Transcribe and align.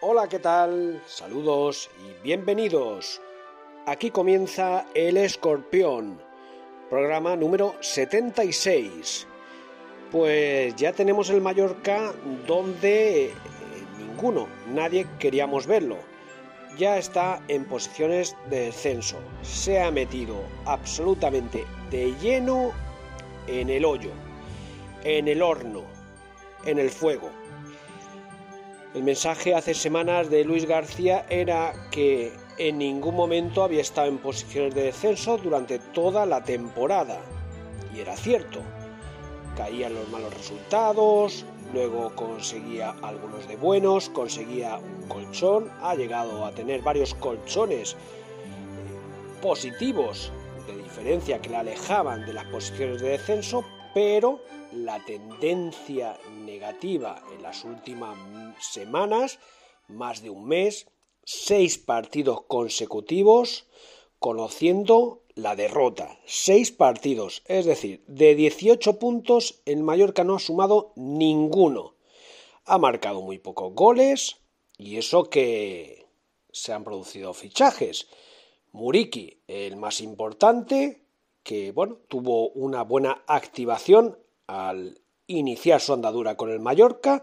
Hola, 0.00 0.28
¿qué 0.28 0.38
tal? 0.38 1.00
Saludos 1.06 1.88
y 2.04 2.22
bienvenidos. 2.22 3.22
Aquí 3.86 4.10
comienza 4.10 4.86
El 4.92 5.16
Escorpión, 5.16 6.20
programa 6.90 7.36
número 7.36 7.76
76. 7.80 9.26
Pues 10.10 10.74
ya 10.76 10.92
tenemos 10.92 11.30
el 11.30 11.40
Mallorca 11.40 12.12
donde 12.46 13.26
eh, 13.26 13.32
ninguno, 13.98 14.48
nadie 14.68 15.06
queríamos 15.18 15.66
verlo. 15.66 15.96
Ya 16.76 16.98
está 16.98 17.40
en 17.48 17.64
posiciones 17.64 18.36
de 18.50 18.66
descenso. 18.66 19.16
Se 19.42 19.80
ha 19.80 19.90
metido 19.90 20.36
absolutamente 20.66 21.64
de 21.90 22.12
lleno 22.20 22.72
en 23.46 23.70
el 23.70 23.84
hoyo, 23.84 24.10
en 25.04 25.28
el 25.28 25.40
horno, 25.40 25.82
en 26.66 26.78
el 26.78 26.90
fuego. 26.90 27.30
El 28.94 29.02
mensaje 29.02 29.56
hace 29.56 29.74
semanas 29.74 30.30
de 30.30 30.44
Luis 30.44 30.66
García 30.66 31.26
era 31.28 31.72
que 31.90 32.32
en 32.58 32.78
ningún 32.78 33.16
momento 33.16 33.64
había 33.64 33.80
estado 33.80 34.06
en 34.06 34.18
posiciones 34.18 34.72
de 34.72 34.84
descenso 34.84 35.36
durante 35.36 35.80
toda 35.80 36.24
la 36.26 36.44
temporada. 36.44 37.20
Y 37.92 37.98
era 37.98 38.16
cierto. 38.16 38.60
Caían 39.56 39.94
los 39.94 40.08
malos 40.10 40.32
resultados, 40.32 41.44
luego 41.72 42.14
conseguía 42.14 42.94
algunos 43.02 43.48
de 43.48 43.56
buenos, 43.56 44.08
conseguía 44.10 44.76
un 44.76 45.08
colchón, 45.08 45.72
ha 45.82 45.96
llegado 45.96 46.46
a 46.46 46.52
tener 46.52 46.80
varios 46.82 47.14
colchones 47.14 47.94
eh, 47.94 47.96
positivos 49.42 50.30
de 50.68 50.76
diferencia 50.76 51.40
que 51.40 51.50
le 51.50 51.56
alejaban 51.56 52.24
de 52.26 52.32
las 52.32 52.44
posiciones 52.44 53.00
de 53.00 53.08
descenso, 53.08 53.64
pero 53.92 54.40
la 54.74 55.04
tendencia 55.04 56.18
negativa 56.44 57.22
en 57.32 57.42
las 57.42 57.64
últimas 57.64 58.18
semanas, 58.60 59.38
más 59.88 60.22
de 60.22 60.30
un 60.30 60.46
mes, 60.46 60.86
seis 61.24 61.78
partidos 61.78 62.42
consecutivos, 62.42 63.66
conociendo 64.18 65.22
la 65.34 65.56
derrota. 65.56 66.18
Seis 66.26 66.70
partidos, 66.72 67.42
es 67.46 67.66
decir, 67.66 68.02
de 68.06 68.34
18 68.34 68.98
puntos, 68.98 69.60
el 69.64 69.82
Mallorca 69.82 70.24
no 70.24 70.36
ha 70.36 70.40
sumado 70.40 70.92
ninguno. 70.96 71.94
Ha 72.64 72.78
marcado 72.78 73.20
muy 73.20 73.38
pocos 73.38 73.74
goles 73.74 74.36
y 74.78 74.96
eso 74.96 75.24
que 75.24 76.06
se 76.52 76.72
han 76.72 76.84
producido 76.84 77.34
fichajes. 77.34 78.08
Muriki, 78.72 79.38
el 79.46 79.76
más 79.76 80.00
importante, 80.00 81.02
que 81.42 81.72
bueno, 81.72 81.98
tuvo 82.08 82.48
una 82.50 82.82
buena 82.82 83.22
activación 83.26 84.18
al 84.46 85.00
iniciar 85.26 85.80
su 85.80 85.92
andadura 85.92 86.36
con 86.36 86.50
el 86.50 86.60
Mallorca, 86.60 87.22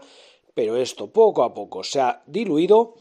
pero 0.54 0.76
esto 0.76 1.12
poco 1.12 1.42
a 1.42 1.54
poco 1.54 1.84
se 1.84 2.00
ha 2.00 2.22
diluido. 2.26 2.94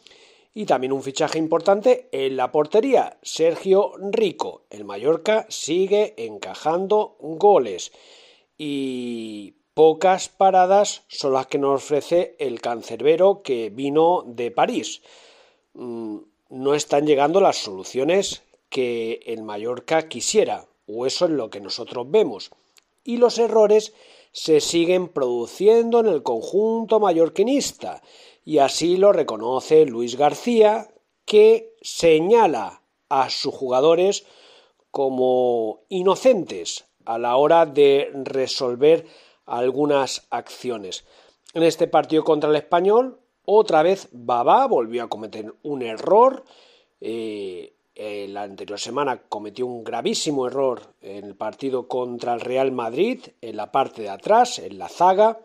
Y 0.53 0.65
también 0.65 0.91
un 0.91 1.01
fichaje 1.01 1.39
importante 1.39 2.09
en 2.11 2.35
la 2.35 2.51
portería, 2.51 3.17
Sergio 3.21 3.93
Rico. 4.11 4.63
El 4.69 4.83
Mallorca 4.83 5.45
sigue 5.47 6.13
encajando 6.17 7.15
goles 7.19 7.93
y 8.57 9.55
pocas 9.73 10.27
paradas 10.27 11.03
son 11.07 11.33
las 11.33 11.47
que 11.47 11.57
nos 11.57 11.81
ofrece 11.81 12.35
el 12.37 12.59
cancerbero 12.59 13.41
que 13.43 13.69
vino 13.69 14.23
de 14.27 14.51
París. 14.51 15.01
Mm, 15.73 16.17
no 16.49 16.73
están 16.73 17.07
llegando 17.07 17.39
las 17.39 17.57
soluciones 17.57 18.43
que 18.69 19.21
el 19.25 19.43
Mallorca 19.43 20.09
quisiera, 20.09 20.67
o 20.85 21.05
eso 21.05 21.25
es 21.25 21.31
lo 21.31 21.49
que 21.49 21.61
nosotros 21.61 22.11
vemos. 22.11 22.51
Y 23.03 23.17
los 23.17 23.39
errores 23.39 23.93
se 24.31 24.61
siguen 24.61 25.09
produciendo 25.09 25.99
en 25.99 26.07
el 26.07 26.23
conjunto 26.23 26.99
mallorquinista, 26.99 28.01
y 28.45 28.59
así 28.59 28.97
lo 28.97 29.11
reconoce 29.11 29.85
Luis 29.85 30.15
García, 30.17 30.89
que 31.25 31.75
señala 31.81 32.81
a 33.09 33.29
sus 33.29 33.53
jugadores 33.53 34.25
como 34.89 35.81
inocentes 35.89 36.85
a 37.05 37.17
la 37.17 37.35
hora 37.37 37.65
de 37.65 38.11
resolver 38.13 39.05
algunas 39.45 40.27
acciones. 40.29 41.05
En 41.53 41.63
este 41.63 41.87
partido 41.87 42.23
contra 42.23 42.49
el 42.49 42.55
español, 42.55 43.19
otra 43.45 43.83
vez 43.83 44.07
Babá 44.11 44.67
volvió 44.67 45.03
a 45.03 45.09
cometer 45.09 45.53
un 45.63 45.81
error. 45.81 46.43
Eh, 46.99 47.73
eh, 48.03 48.27
la 48.27 48.41
anterior 48.41 48.79
semana 48.79 49.21
cometió 49.29 49.67
un 49.67 49.83
gravísimo 49.83 50.47
error 50.47 50.95
en 51.01 51.23
el 51.23 51.35
partido 51.35 51.87
contra 51.87 52.33
el 52.33 52.39
Real 52.39 52.71
Madrid, 52.71 53.19
en 53.41 53.55
la 53.55 53.71
parte 53.71 54.01
de 54.01 54.09
atrás, 54.09 54.57
en 54.57 54.79
la 54.79 54.89
zaga, 54.89 55.37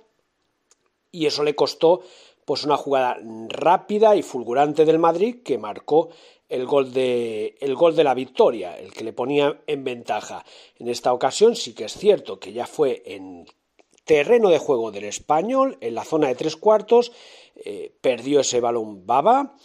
y 1.12 1.27
eso 1.27 1.45
le 1.45 1.55
costó 1.55 2.00
pues 2.47 2.65
una 2.65 2.78
jugada 2.78 3.19
rápida 3.50 4.16
y 4.16 4.22
fulgurante 4.22 4.87
del 4.87 4.99
Madrid 4.99 5.43
que 5.45 5.59
marcó 5.59 6.09
el 6.49 6.65
gol 6.65 6.95
de 6.95 7.59
el 7.61 7.75
gol 7.75 7.95
de 7.95 8.05
la 8.05 8.15
victoria, 8.15 8.78
el 8.78 8.91
que 8.91 9.05
le 9.05 9.12
ponía 9.12 9.61
en 9.66 9.84
ventaja. 9.84 10.43
En 10.78 10.89
esta 10.89 11.12
ocasión 11.12 11.56
sí 11.56 11.75
que 11.75 11.84
es 11.84 11.93
cierto 11.93 12.41
que 12.41 12.55
ya 12.55 12.66
fue 12.66 13.03
en 13.05 13.45
terreno 14.06 14.49
de 14.49 14.59
juego 14.59 14.93
del 14.93 15.05
español, 15.05 15.77
en 15.83 15.95
la 15.95 16.05
zona 16.05 16.28
de 16.28 16.37
tres 16.37 16.56
cuartos, 16.56 17.12
eh, 17.56 17.93
perdió 18.00 18.41
ese 18.41 18.61
balón 18.61 19.05
Baba, 19.05 19.56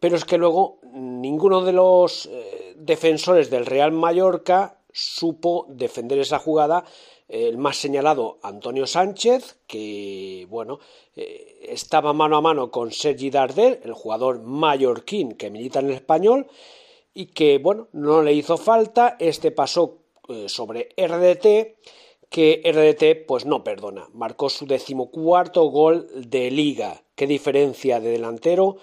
pero 0.00 0.16
es 0.16 0.24
que 0.24 0.38
luego 0.38 0.78
ninguno 0.92 1.62
de 1.62 1.72
los 1.72 2.26
eh, 2.26 2.74
defensores 2.76 3.50
del 3.50 3.66
Real 3.66 3.92
Mallorca 3.92 4.78
supo 4.90 5.66
defender 5.68 6.18
esa 6.18 6.38
jugada. 6.38 6.84
El 7.28 7.58
más 7.58 7.76
señalado, 7.76 8.38
Antonio 8.42 8.88
Sánchez, 8.88 9.58
que 9.68 10.46
bueno, 10.50 10.80
eh, 11.14 11.60
estaba 11.68 12.12
mano 12.12 12.38
a 12.38 12.40
mano 12.40 12.72
con 12.72 12.90
Sergi 12.90 13.30
Darder, 13.30 13.80
el 13.84 13.92
jugador 13.92 14.42
mallorquín 14.42 15.32
que 15.32 15.50
milita 15.50 15.78
en 15.78 15.86
el 15.86 15.92
español, 15.92 16.48
y 17.14 17.26
que 17.26 17.58
bueno, 17.58 17.88
no 17.92 18.22
le 18.22 18.32
hizo 18.32 18.56
falta. 18.56 19.16
Este 19.20 19.52
pasó 19.52 19.98
eh, 20.28 20.48
sobre 20.48 20.88
RDT, 20.96 21.76
que 22.28 22.62
RDT 22.64 23.26
pues 23.28 23.44
no 23.44 23.62
perdona. 23.62 24.08
Marcó 24.12 24.48
su 24.48 24.66
decimocuarto 24.66 25.64
gol 25.66 26.08
de 26.14 26.50
liga. 26.50 27.02
Qué 27.14 27.28
diferencia 27.28 28.00
de 28.00 28.10
delantero 28.10 28.78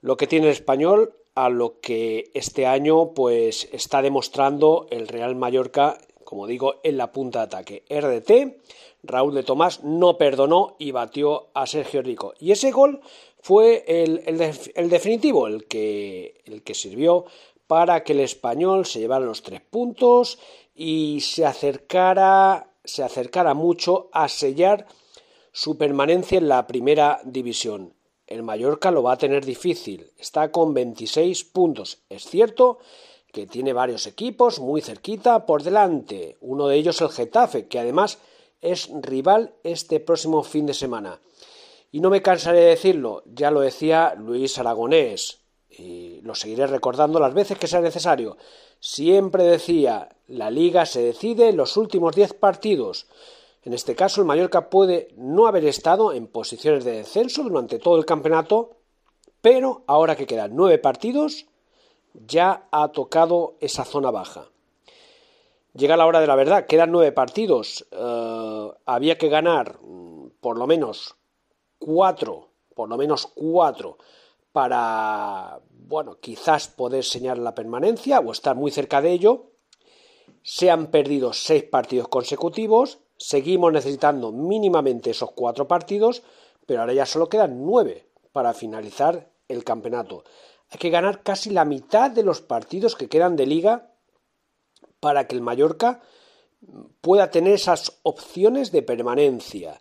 lo 0.00 0.16
que 0.16 0.26
tiene 0.26 0.46
el 0.46 0.52
español 0.52 1.14
a 1.34 1.48
lo 1.50 1.80
que 1.80 2.30
este 2.34 2.66
año 2.66 3.12
pues 3.12 3.68
está 3.72 4.02
demostrando 4.02 4.86
el 4.90 5.06
Real 5.06 5.36
Mallorca, 5.36 5.98
como 6.24 6.46
digo, 6.46 6.76
en 6.82 6.96
la 6.96 7.12
punta 7.12 7.40
de 7.40 7.44
ataque. 7.44 7.84
RDT, 7.90 8.56
Raúl 9.02 9.34
de 9.34 9.42
Tomás 9.42 9.84
no 9.84 10.16
perdonó 10.16 10.76
y 10.78 10.90
batió 10.90 11.48
a 11.54 11.66
Sergio 11.66 12.02
Rico. 12.02 12.34
Y 12.40 12.52
ese 12.52 12.72
gol 12.72 13.00
fue 13.40 13.84
el, 13.86 14.38
definitivo, 14.88 15.46
el 15.46 15.66
que, 15.66 16.40
el 16.46 16.62
que 16.62 16.74
sirvió 16.74 17.26
para 17.66 18.02
que 18.02 18.12
el 18.12 18.20
español 18.20 18.86
se 18.86 19.00
llevara 19.00 19.24
los 19.24 19.42
tres 19.42 19.60
puntos 19.60 20.38
y 20.74 21.20
se 21.20 21.44
acercara, 21.44 22.70
se 22.84 23.02
acercara 23.02 23.54
mucho 23.54 24.08
a 24.12 24.28
sellar 24.28 24.86
su 25.52 25.76
permanencia 25.76 26.38
en 26.38 26.48
la 26.48 26.66
primera 26.66 27.20
división. 27.24 27.95
El 28.26 28.42
Mallorca 28.42 28.90
lo 28.90 29.02
va 29.02 29.12
a 29.12 29.18
tener 29.18 29.44
difícil. 29.44 30.10
Está 30.18 30.50
con 30.50 30.74
26 30.74 31.44
puntos. 31.44 31.98
Es 32.08 32.24
cierto 32.24 32.78
que 33.32 33.46
tiene 33.46 33.72
varios 33.72 34.06
equipos 34.06 34.58
muy 34.58 34.80
cerquita 34.80 35.46
por 35.46 35.62
delante. 35.62 36.36
Uno 36.40 36.68
de 36.68 36.76
ellos 36.76 37.00
el 37.00 37.10
Getafe, 37.10 37.68
que 37.68 37.78
además 37.78 38.18
es 38.60 38.90
rival 39.02 39.54
este 39.62 40.00
próximo 40.00 40.42
fin 40.42 40.66
de 40.66 40.74
semana. 40.74 41.20
Y 41.92 42.00
no 42.00 42.10
me 42.10 42.22
cansaré 42.22 42.60
de 42.60 42.66
decirlo, 42.70 43.22
ya 43.26 43.50
lo 43.50 43.60
decía 43.60 44.14
Luis 44.18 44.58
Aragonés, 44.58 45.40
y 45.70 46.20
lo 46.22 46.34
seguiré 46.34 46.66
recordando 46.66 47.20
las 47.20 47.34
veces 47.34 47.58
que 47.58 47.66
sea 47.68 47.80
necesario. 47.80 48.36
Siempre 48.80 49.44
decía, 49.44 50.08
la 50.26 50.50
liga 50.50 50.86
se 50.86 51.02
decide 51.02 51.48
en 51.48 51.56
los 51.56 51.76
últimos 51.76 52.14
10 52.14 52.34
partidos. 52.34 53.06
En 53.66 53.74
este 53.74 53.96
caso, 53.96 54.20
el 54.20 54.28
Mallorca 54.28 54.70
puede 54.70 55.08
no 55.16 55.48
haber 55.48 55.64
estado 55.64 56.12
en 56.12 56.28
posiciones 56.28 56.84
de 56.84 56.98
descenso 56.98 57.42
durante 57.42 57.80
todo 57.80 57.98
el 57.98 58.06
campeonato, 58.06 58.76
pero 59.40 59.82
ahora 59.88 60.14
que 60.14 60.24
quedan 60.24 60.54
nueve 60.54 60.78
partidos, 60.78 61.46
ya 62.14 62.68
ha 62.70 62.92
tocado 62.92 63.56
esa 63.58 63.84
zona 63.84 64.12
baja. 64.12 64.44
Llega 65.74 65.96
la 65.96 66.06
hora 66.06 66.20
de 66.20 66.28
la 66.28 66.36
verdad, 66.36 66.66
quedan 66.66 66.92
nueve 66.92 67.10
partidos. 67.10 67.88
Eh, 67.90 68.70
había 68.84 69.18
que 69.18 69.28
ganar 69.28 69.80
mm, 69.82 70.28
por 70.40 70.58
lo 70.58 70.68
menos 70.68 71.16
cuatro, 71.80 72.50
por 72.72 72.88
lo 72.88 72.96
menos 72.96 73.26
cuatro, 73.26 73.98
para, 74.52 75.58
bueno, 75.72 76.18
quizás 76.20 76.68
poder 76.68 77.02
señalar 77.02 77.38
la 77.38 77.56
permanencia 77.56 78.20
o 78.20 78.30
estar 78.30 78.54
muy 78.54 78.70
cerca 78.70 79.00
de 79.00 79.10
ello. 79.10 79.50
Se 80.44 80.70
han 80.70 80.86
perdido 80.92 81.32
seis 81.32 81.64
partidos 81.64 82.06
consecutivos 82.06 83.00
Seguimos 83.18 83.72
necesitando 83.72 84.32
mínimamente 84.32 85.10
esos 85.10 85.32
cuatro 85.32 85.66
partidos, 85.66 86.22
pero 86.66 86.80
ahora 86.80 86.92
ya 86.92 87.06
solo 87.06 87.28
quedan 87.28 87.64
nueve 87.64 88.06
para 88.32 88.52
finalizar 88.52 89.30
el 89.48 89.64
campeonato. 89.64 90.24
Hay 90.70 90.78
que 90.78 90.90
ganar 90.90 91.22
casi 91.22 91.50
la 91.50 91.64
mitad 91.64 92.10
de 92.10 92.22
los 92.22 92.40
partidos 92.42 92.96
que 92.96 93.08
quedan 93.08 93.36
de 93.36 93.46
liga 93.46 93.92
para 95.00 95.26
que 95.26 95.36
el 95.36 95.42
Mallorca 95.42 96.02
pueda 97.00 97.30
tener 97.30 97.54
esas 97.54 98.00
opciones 98.02 98.72
de 98.72 98.82
permanencia. 98.82 99.80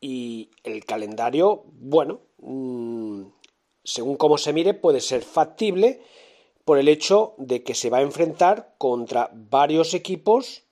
Y 0.00 0.50
el 0.64 0.84
calendario, 0.84 1.64
bueno, 1.66 2.20
mm, 2.38 3.22
según 3.84 4.16
cómo 4.16 4.38
se 4.38 4.52
mire, 4.52 4.74
puede 4.74 5.00
ser 5.00 5.22
factible 5.22 6.02
por 6.64 6.78
el 6.78 6.88
hecho 6.88 7.34
de 7.38 7.62
que 7.62 7.74
se 7.74 7.90
va 7.90 7.98
a 7.98 8.02
enfrentar 8.02 8.74
contra 8.78 9.30
varios 9.32 9.94
equipos 9.94 10.64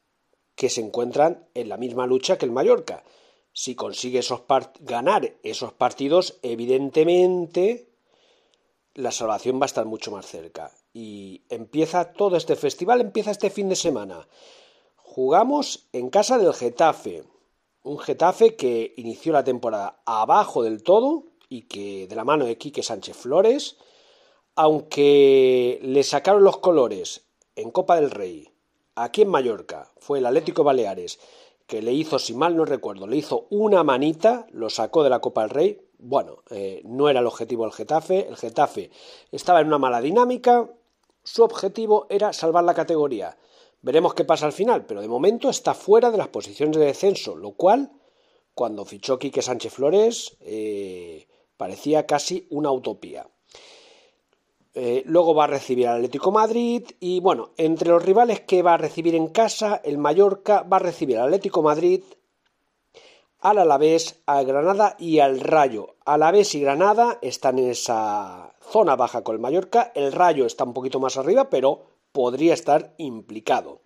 que 0.61 0.69
se 0.69 0.83
encuentran 0.83 1.49
en 1.55 1.71
la 1.71 1.79
misma 1.79 2.07
lucha 2.07 2.37
que 2.37 2.45
el 2.45 2.53
Mallorca. 2.53 3.03
Si 3.55 3.75
consigue 3.75 4.21
ganar 4.81 5.33
esos 5.43 5.73
partidos, 5.73 6.39
evidentemente 6.43 7.89
la 8.93 9.11
salvación 9.11 9.59
va 9.59 9.65
a 9.65 9.73
estar 9.73 9.87
mucho 9.87 10.11
más 10.11 10.27
cerca. 10.27 10.71
Y 10.93 11.45
empieza 11.49 12.13
todo 12.13 12.37
este 12.37 12.57
festival, 12.57 13.01
empieza 13.01 13.31
este 13.31 13.49
fin 13.49 13.71
de 13.71 13.75
semana. 13.75 14.29
Jugamos 14.97 15.89
en 15.95 16.11
casa 16.11 16.37
del 16.37 16.53
Getafe. 16.53 17.25
Un 17.83 17.99
Getafe 17.99 18.55
que 18.55 18.93
inició 18.99 19.33
la 19.33 19.45
temporada 19.45 20.03
abajo 20.05 20.63
del 20.63 20.83
todo 20.83 21.25
y 21.49 21.63
que 21.63 22.07
de 22.07 22.17
la 22.17 22.27
mano 22.27 22.45
de 22.45 22.59
Quique 22.59 22.83
Sánchez 22.83 23.17
Flores, 23.17 23.79
aunque 24.57 25.79
le 25.83 26.03
sacaron 26.03 26.45
los 26.45 26.59
colores 26.59 27.23
en 27.57 27.71
Copa 27.71 27.97
del 27.97 28.11
Rey, 28.11 28.50
aquí 29.03 29.23
en 29.23 29.29
Mallorca, 29.29 29.91
fue 29.99 30.19
el 30.19 30.27
Atlético 30.27 30.65
Baleares, 30.65 31.19
que 31.67 31.83
le 31.83 31.93
hizo, 31.93 32.19
si 32.19 32.35
mal 32.35 32.57
no 32.57 32.65
recuerdo, 32.65 33.07
le 33.07 33.17
hizo 33.17 33.47
una 33.51 33.85
manita, 33.85 34.47
lo 34.51 34.71
sacó 34.71 35.05
de 35.05 35.11
la 35.11 35.21
Copa 35.21 35.43
del 35.43 35.51
Rey. 35.51 35.81
Bueno, 35.99 36.43
eh, 36.51 36.83
no 36.85 37.09
era 37.09 37.21
el 37.21 37.27
objetivo 37.27 37.65
del 37.65 37.73
Getafe, 37.73 38.27
el 38.29 38.37
Getafe 38.37 38.91
estaba 39.31 39.61
en 39.61 39.69
una 39.69 39.79
mala 39.79 40.01
dinámica, 40.01 40.69
su 41.23 41.45
objetivo 41.45 42.07
era 42.11 42.33
salvar 42.33 42.65
la 42.65 42.75
categoría. 42.75 43.37
Veremos 43.83 44.15
qué 44.15 44.25
pasa 44.25 44.47
al 44.47 44.53
final, 44.53 44.85
pero 44.85 45.01
de 45.01 45.09
momento 45.09 45.49
está 45.49 45.75
fuera 45.75 46.11
de 46.11 46.19
las 46.19 46.29
posiciones 46.29 46.77
de 46.77 46.87
descenso, 46.87 47.37
lo 47.37 47.53
cual, 47.53 47.93
cuando 48.55 48.85
fichó 48.85 49.19
Quique 49.19 49.41
Sánchez 49.41 49.73
Flores, 49.73 50.37
eh, 50.41 51.29
parecía 51.57 52.05
casi 52.05 52.47
una 52.51 52.73
utopía. 52.73 53.29
Eh, 54.75 55.03
luego 55.05 55.35
va 55.35 55.45
a 55.45 55.49
recibir 55.49 55.89
al 55.89 55.97
Atlético 55.97 56.31
Madrid 56.31 56.85
y 57.01 57.19
bueno, 57.21 57.51
entre 57.57 57.89
los 57.89 58.05
rivales 58.05 58.41
que 58.41 58.63
va 58.63 58.75
a 58.75 58.77
recibir 58.77 59.17
en 59.17 59.27
casa, 59.27 59.81
el 59.83 59.99
Mallorca 59.99 60.63
va 60.63 60.77
a 60.77 60.81
recibir 60.81 61.19
al 61.19 61.25
Atlético 61.25 61.61
Madrid, 61.61 62.03
al 63.41 63.59
Alavés, 63.59 64.21
al 64.27 64.47
Granada 64.47 64.95
y 64.99 65.19
al 65.19 65.41
Rayo. 65.41 65.97
Alavés 66.05 66.55
y 66.55 66.61
Granada 66.61 67.19
están 67.21 67.59
en 67.59 67.71
esa 67.71 68.53
zona 68.61 68.95
baja 68.95 69.25
con 69.25 69.35
el 69.35 69.41
Mallorca, 69.41 69.91
el 69.95 70.13
Rayo 70.13 70.47
está 70.47 70.63
un 70.63 70.75
poquito 70.75 71.01
más 71.01 71.17
arriba, 71.17 71.51
pero 71.51 71.87
podría 72.13 72.55
estar 72.55 72.95
implicado. 72.99 73.81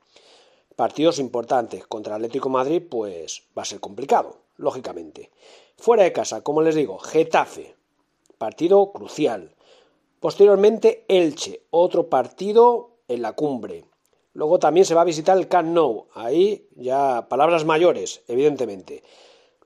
Partidos 0.77 1.19
importantes 1.19 1.87
contra 1.87 2.17
el 2.17 2.23
Atlético 2.23 2.51
Madrid, 2.51 2.83
pues 2.91 3.45
va 3.57 3.63
a 3.63 3.67
ser 3.67 3.81
complicado, 3.81 4.39
lógicamente. 4.57 5.31
Fuera 5.77 6.03
de 6.03 6.13
casa, 6.13 6.43
como 6.43 6.61
les 6.61 6.75
digo, 6.75 6.99
Getafe, 6.99 7.75
partido 8.39 8.93
crucial. 8.93 9.55
Posteriormente, 10.25 11.05
Elche, 11.07 11.67
otro 11.69 12.09
partido 12.09 12.93
en 13.09 13.21
la 13.21 13.33
cumbre. 13.33 13.85
Luego 14.33 14.59
también 14.59 14.87
se 14.87 14.95
va 14.95 15.03
a 15.03 15.05
visitar 15.05 15.37
el 15.37 15.49
Camp 15.49 15.77
ahí 16.15 16.67
ya 16.77 17.29
palabras 17.29 17.67
mayores, 17.67 18.23
evidentemente. 18.27 19.03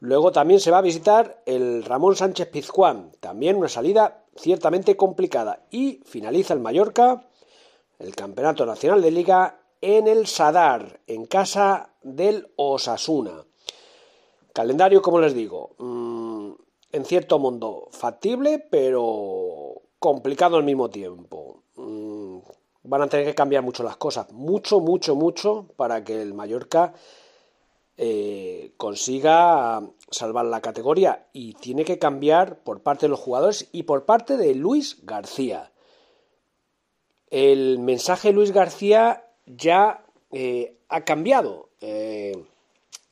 Luego 0.00 0.32
también 0.32 0.58
se 0.58 0.72
va 0.72 0.78
a 0.78 0.82
visitar 0.82 1.44
el 1.46 1.84
Ramón 1.84 2.16
Sánchez 2.16 2.48
Pizjuán, 2.48 3.12
también 3.20 3.54
una 3.54 3.68
salida 3.68 4.24
ciertamente 4.34 4.96
complicada. 4.96 5.64
Y 5.70 6.00
finaliza 6.04 6.54
el 6.54 6.60
Mallorca, 6.60 7.28
el 8.00 8.16
Campeonato 8.16 8.66
Nacional 8.66 9.00
de 9.00 9.12
Liga, 9.12 9.60
en 9.80 10.08
el 10.08 10.26
Sadar, 10.26 10.98
en 11.06 11.26
casa 11.26 11.90
del 12.02 12.50
Osasuna. 12.56 13.44
Calendario, 14.52 15.02
como 15.02 15.20
les 15.20 15.34
digo, 15.34 15.76
mm, 15.78 16.50
en 16.90 17.04
cierto 17.04 17.38
modo 17.38 17.86
factible, 17.92 18.58
pero 18.58 19.82
complicado 19.98 20.56
al 20.56 20.64
mismo 20.64 20.90
tiempo. 20.90 21.62
Mm, 21.76 22.38
van 22.84 23.02
a 23.02 23.08
tener 23.08 23.26
que 23.26 23.34
cambiar 23.34 23.62
mucho 23.62 23.82
las 23.82 23.96
cosas, 23.96 24.32
mucho, 24.32 24.80
mucho, 24.80 25.14
mucho, 25.14 25.66
para 25.76 26.04
que 26.04 26.20
el 26.20 26.34
Mallorca 26.34 26.94
eh, 27.96 28.72
consiga 28.76 29.82
salvar 30.10 30.46
la 30.46 30.60
categoría 30.60 31.26
y 31.32 31.54
tiene 31.54 31.84
que 31.84 31.98
cambiar 31.98 32.62
por 32.62 32.82
parte 32.82 33.06
de 33.06 33.10
los 33.10 33.20
jugadores 33.20 33.68
y 33.72 33.82
por 33.82 34.04
parte 34.04 34.36
de 34.36 34.54
Luis 34.54 35.04
García. 35.04 35.72
El 37.28 37.78
mensaje 37.80 38.28
de 38.28 38.34
Luis 38.34 38.52
García 38.52 39.24
ya 39.46 40.04
eh, 40.30 40.78
ha 40.88 41.04
cambiado. 41.04 41.70
Eh, 41.80 42.32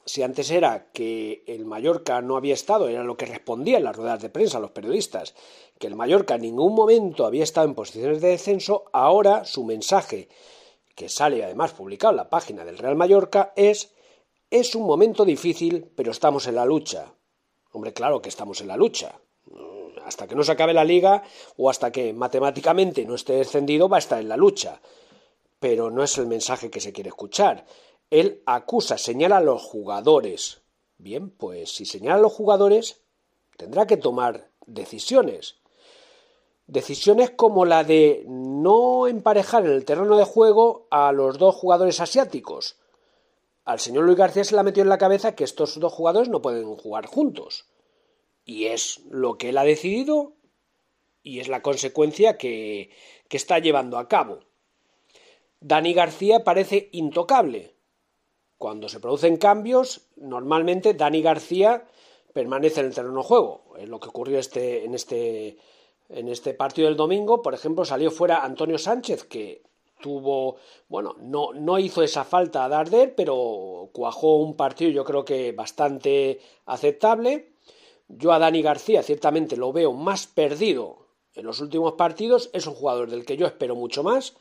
si 0.06 0.22
antes 0.22 0.50
era 0.50 0.90
que 0.92 1.42
el 1.46 1.66
Mallorca 1.66 2.22
no 2.22 2.36
había 2.36 2.54
estado, 2.54 2.88
era 2.88 3.04
lo 3.04 3.16
que 3.16 3.26
respondían 3.26 3.84
las 3.84 3.96
ruedas 3.96 4.22
de 4.22 4.30
prensa 4.30 4.60
los 4.60 4.70
periodistas, 4.70 5.34
que 5.78 5.88
el 5.88 5.96
Mallorca 5.96 6.36
en 6.36 6.42
ningún 6.42 6.74
momento 6.74 7.26
había 7.26 7.44
estado 7.44 7.66
en 7.66 7.74
posiciones 7.74 8.20
de 8.20 8.28
descenso, 8.28 8.84
ahora 8.92 9.44
su 9.44 9.64
mensaje, 9.64 10.28
que 10.94 11.08
sale 11.08 11.44
además 11.44 11.72
publicado 11.72 12.12
en 12.12 12.18
la 12.18 12.30
página 12.30 12.64
del 12.64 12.78
Real 12.78 12.96
Mallorca, 12.96 13.52
es 13.56 13.92
es 14.50 14.76
un 14.76 14.86
momento 14.86 15.24
difícil, 15.24 15.90
pero 15.96 16.12
estamos 16.12 16.46
en 16.46 16.54
la 16.54 16.64
lucha. 16.64 17.12
Hombre, 17.72 17.92
claro 17.92 18.22
que 18.22 18.28
estamos 18.28 18.60
en 18.60 18.68
la 18.68 18.76
lucha. 18.76 19.18
Hasta 20.04 20.28
que 20.28 20.36
no 20.36 20.44
se 20.44 20.52
acabe 20.52 20.72
la 20.72 20.84
liga 20.84 21.24
o 21.56 21.68
hasta 21.68 21.90
que 21.90 22.12
matemáticamente 22.12 23.04
no 23.04 23.16
esté 23.16 23.32
descendido, 23.32 23.88
va 23.88 23.96
a 23.96 23.98
estar 23.98 24.20
en 24.20 24.28
la 24.28 24.36
lucha. 24.36 24.80
Pero 25.58 25.90
no 25.90 26.04
es 26.04 26.16
el 26.18 26.28
mensaje 26.28 26.70
que 26.70 26.80
se 26.80 26.92
quiere 26.92 27.08
escuchar. 27.08 27.66
Él 28.10 28.42
acusa, 28.46 28.98
señala 28.98 29.38
a 29.38 29.42
los 29.42 29.62
jugadores. 29.62 30.62
Bien, 30.98 31.30
pues 31.30 31.70
si 31.74 31.84
señala 31.84 32.16
a 32.16 32.22
los 32.22 32.32
jugadores, 32.32 33.00
tendrá 33.56 33.86
que 33.86 33.96
tomar 33.96 34.50
decisiones. 34.66 35.56
Decisiones 36.66 37.30
como 37.30 37.64
la 37.64 37.84
de 37.84 38.24
no 38.26 39.06
emparejar 39.06 39.64
en 39.66 39.72
el 39.72 39.84
terreno 39.84 40.16
de 40.16 40.24
juego 40.24 40.86
a 40.90 41.12
los 41.12 41.38
dos 41.38 41.54
jugadores 41.54 42.00
asiáticos. 42.00 42.76
Al 43.64 43.80
señor 43.80 44.04
Luis 44.04 44.18
García 44.18 44.44
se 44.44 44.54
le 44.54 44.60
ha 44.60 44.64
metido 44.64 44.82
en 44.82 44.88
la 44.88 44.98
cabeza 44.98 45.34
que 45.34 45.44
estos 45.44 45.78
dos 45.78 45.92
jugadores 45.92 46.28
no 46.28 46.42
pueden 46.42 46.74
jugar 46.76 47.06
juntos. 47.06 47.66
Y 48.44 48.66
es 48.66 49.00
lo 49.10 49.38
que 49.38 49.50
él 49.50 49.58
ha 49.58 49.64
decidido 49.64 50.34
y 51.22 51.40
es 51.40 51.48
la 51.48 51.62
consecuencia 51.62 52.38
que, 52.38 52.90
que 53.28 53.36
está 53.36 53.58
llevando 53.58 53.98
a 53.98 54.08
cabo. 54.08 54.40
Dani 55.60 55.94
García 55.94 56.44
parece 56.44 56.88
intocable, 56.92 57.75
cuando 58.58 58.88
se 58.88 59.00
producen 59.00 59.36
cambios, 59.36 60.08
normalmente 60.16 60.94
Dani 60.94 61.22
García 61.22 61.86
permanece 62.32 62.80
en 62.80 62.86
el 62.86 62.94
terreno 62.94 63.18
de 63.18 63.26
juego. 63.26 63.64
Es 63.78 63.88
lo 63.88 64.00
que 64.00 64.08
ocurrió 64.08 64.38
este, 64.38 64.84
en, 64.84 64.94
este, 64.94 65.58
en 66.08 66.28
este 66.28 66.54
partido 66.54 66.88
del 66.88 66.96
domingo. 66.96 67.42
Por 67.42 67.54
ejemplo, 67.54 67.84
salió 67.84 68.10
fuera 68.10 68.44
Antonio 68.44 68.78
Sánchez, 68.78 69.24
que 69.24 69.62
tuvo, 70.00 70.56
bueno, 70.88 71.16
no, 71.18 71.52
no 71.52 71.78
hizo 71.78 72.02
esa 72.02 72.24
falta 72.24 72.64
a 72.64 72.68
Darder, 72.68 73.14
pero 73.14 73.90
cuajó 73.92 74.36
un 74.36 74.56
partido 74.56 74.90
yo 74.90 75.04
creo 75.04 75.24
que 75.24 75.52
bastante 75.52 76.40
aceptable. 76.66 77.52
Yo 78.08 78.32
a 78.32 78.38
Dani 78.38 78.62
García 78.62 79.02
ciertamente 79.02 79.56
lo 79.56 79.72
veo 79.72 79.92
más 79.92 80.26
perdido 80.26 81.06
en 81.34 81.44
los 81.46 81.60
últimos 81.60 81.94
partidos. 81.94 82.50
Es 82.52 82.66
un 82.66 82.74
jugador 82.74 83.10
del 83.10 83.24
que 83.24 83.36
yo 83.36 83.46
espero 83.46 83.74
mucho 83.74 84.02
más 84.02 84.36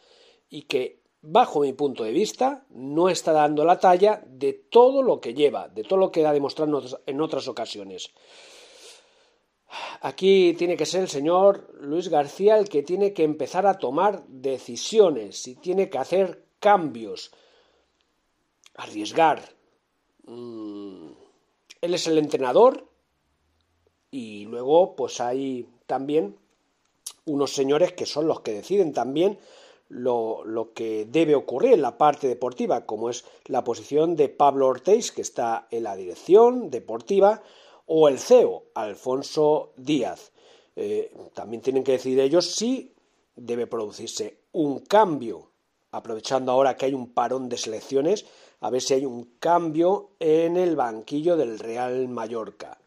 y 0.49 0.63
que 0.63 1.04
bajo 1.25 1.61
mi 1.61 1.73
punto 1.73 2.03
de 2.03 2.11
vista, 2.11 2.65
no 2.69 3.09
está 3.09 3.31
dando 3.31 3.65
la 3.65 3.79
talla 3.79 4.23
de 4.27 4.53
todo 4.53 5.01
lo 5.01 5.19
que 5.19 5.33
lleva, 5.33 5.67
de 5.67 5.83
todo 5.83 5.97
lo 5.97 6.11
que 6.11 6.25
ha 6.25 6.31
demostrado 6.31 6.81
en 7.05 7.21
otras 7.21 7.47
ocasiones. 7.47 8.11
Aquí 10.01 10.53
tiene 10.57 10.77
que 10.77 10.85
ser 10.85 11.01
el 11.01 11.09
señor 11.09 11.73
Luis 11.81 12.09
García 12.09 12.57
el 12.57 12.69
que 12.69 12.83
tiene 12.83 13.13
que 13.13 13.23
empezar 13.23 13.65
a 13.65 13.77
tomar 13.77 14.25
decisiones 14.27 15.47
y 15.47 15.55
tiene 15.55 15.89
que 15.89 15.97
hacer 15.97 16.45
cambios, 16.59 17.31
arriesgar. 18.75 19.41
Mm, 20.25 21.11
él 21.81 21.93
es 21.93 22.07
el 22.07 22.17
entrenador 22.19 22.87
y 24.11 24.45
luego 24.45 24.95
pues 24.95 25.19
hay 25.19 25.67
también 25.87 26.37
unos 27.25 27.53
señores 27.53 27.93
que 27.93 28.05
son 28.05 28.27
los 28.27 28.41
que 28.41 28.53
deciden 28.53 28.93
también 28.93 29.39
lo, 29.95 30.71
que 30.73 31.05
debe 31.05 31.35
ocurrir 31.35 31.73
en 31.73 31.81
la 31.81 31.97
parte 31.97 32.27
deportiva, 32.27 32.85
como 32.85 33.09
es 33.09 33.25
la 33.45 33.63
posición 33.63 34.15
de 34.15 34.29
Pablo 34.29 34.67
Ortiz, 34.67 35.11
que 35.11 35.21
está 35.21 35.67
en 35.71 35.83
la 35.83 35.95
dirección 35.95 36.69
deportiva, 36.69 37.41
o 37.85 38.07
el 38.09 38.19
CEO, 38.19 38.63
Alfonso 38.73 39.71
Díaz. 39.77 40.31
Eh, 40.75 41.11
también 41.33 41.61
tienen 41.61 41.83
que 41.83 41.93
decir 41.93 42.19
ellos 42.19 42.51
si 42.51 42.93
debe 43.35 43.67
producirse 43.67 44.39
un 44.51 44.79
cambio, 44.79 45.47
aprovechando 45.91 46.51
ahora 46.51 46.75
que 46.75 46.87
hay 46.87 46.93
un 46.93 47.13
parón 47.13 47.47
de 47.47 47.57
selecciones, 47.57 48.25
a 48.59 48.69
ver 48.69 48.81
si 48.81 48.95
hay 48.95 49.05
un 49.05 49.35
cambio 49.39 50.09
en 50.19 50.57
el 50.57 50.75
banquillo 50.75 51.37
del 51.37 51.59
Real 51.59 52.07
Mallorca. 52.07 52.77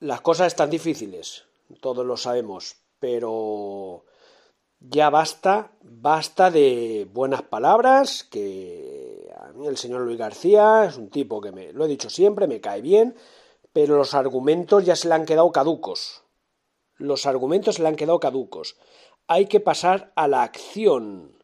Las 0.00 0.20
cosas 0.20 0.48
están 0.48 0.70
difíciles, 0.70 1.44
todos 1.80 2.06
lo 2.06 2.16
sabemos, 2.16 2.76
pero 3.00 4.04
ya 4.80 5.10
basta, 5.10 5.72
basta 5.82 6.50
de 6.50 7.08
buenas 7.12 7.42
palabras, 7.42 8.24
que 8.24 9.28
a 9.36 9.52
mí 9.52 9.66
el 9.66 9.76
señor 9.76 10.02
Luis 10.02 10.18
García 10.18 10.84
es 10.84 10.96
un 10.96 11.10
tipo 11.10 11.40
que 11.40 11.52
me, 11.52 11.72
lo 11.72 11.84
he 11.84 11.88
dicho 11.88 12.10
siempre, 12.10 12.46
me 12.46 12.60
cae 12.60 12.80
bien, 12.80 13.16
pero 13.72 13.96
los 13.96 14.14
argumentos 14.14 14.84
ya 14.84 14.96
se 14.96 15.08
le 15.08 15.14
han 15.14 15.26
quedado 15.26 15.50
caducos. 15.52 16.22
los 16.96 17.26
argumentos 17.26 17.78
le 17.78 17.86
han 17.86 17.96
quedado 17.96 18.18
caducos. 18.18 18.76
Hay 19.28 19.46
que 19.46 19.60
pasar 19.60 20.12
a 20.16 20.26
la 20.26 20.42
acción. 20.42 21.38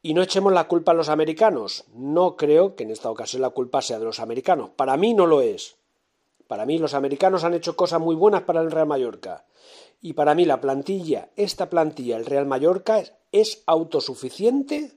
Y 0.00 0.14
no 0.14 0.22
echemos 0.22 0.52
la 0.52 0.68
culpa 0.68 0.92
a 0.92 0.94
los 0.94 1.08
americanos. 1.08 1.86
No 1.92 2.36
creo 2.36 2.76
que 2.76 2.84
en 2.84 2.92
esta 2.92 3.10
ocasión 3.10 3.42
la 3.42 3.50
culpa 3.50 3.82
sea 3.82 3.98
de 3.98 4.04
los 4.04 4.20
americanos. 4.20 4.70
Para 4.76 4.96
mí 4.96 5.12
no 5.12 5.26
lo 5.26 5.40
es. 5.40 5.76
Para 6.46 6.66
mí 6.66 6.78
los 6.78 6.94
americanos 6.94 7.42
han 7.42 7.54
hecho 7.54 7.74
cosas 7.74 8.00
muy 8.00 8.14
buenas 8.14 8.42
para 8.42 8.60
el 8.60 8.70
Real 8.70 8.86
Mallorca. 8.86 9.44
Y 10.00 10.12
para 10.12 10.34
mí 10.34 10.44
la 10.44 10.60
plantilla, 10.60 11.30
esta 11.36 11.68
plantilla, 11.68 12.16
el 12.16 12.26
Real 12.26 12.46
Mallorca, 12.46 13.02
es 13.32 13.62
autosuficiente, 13.66 14.96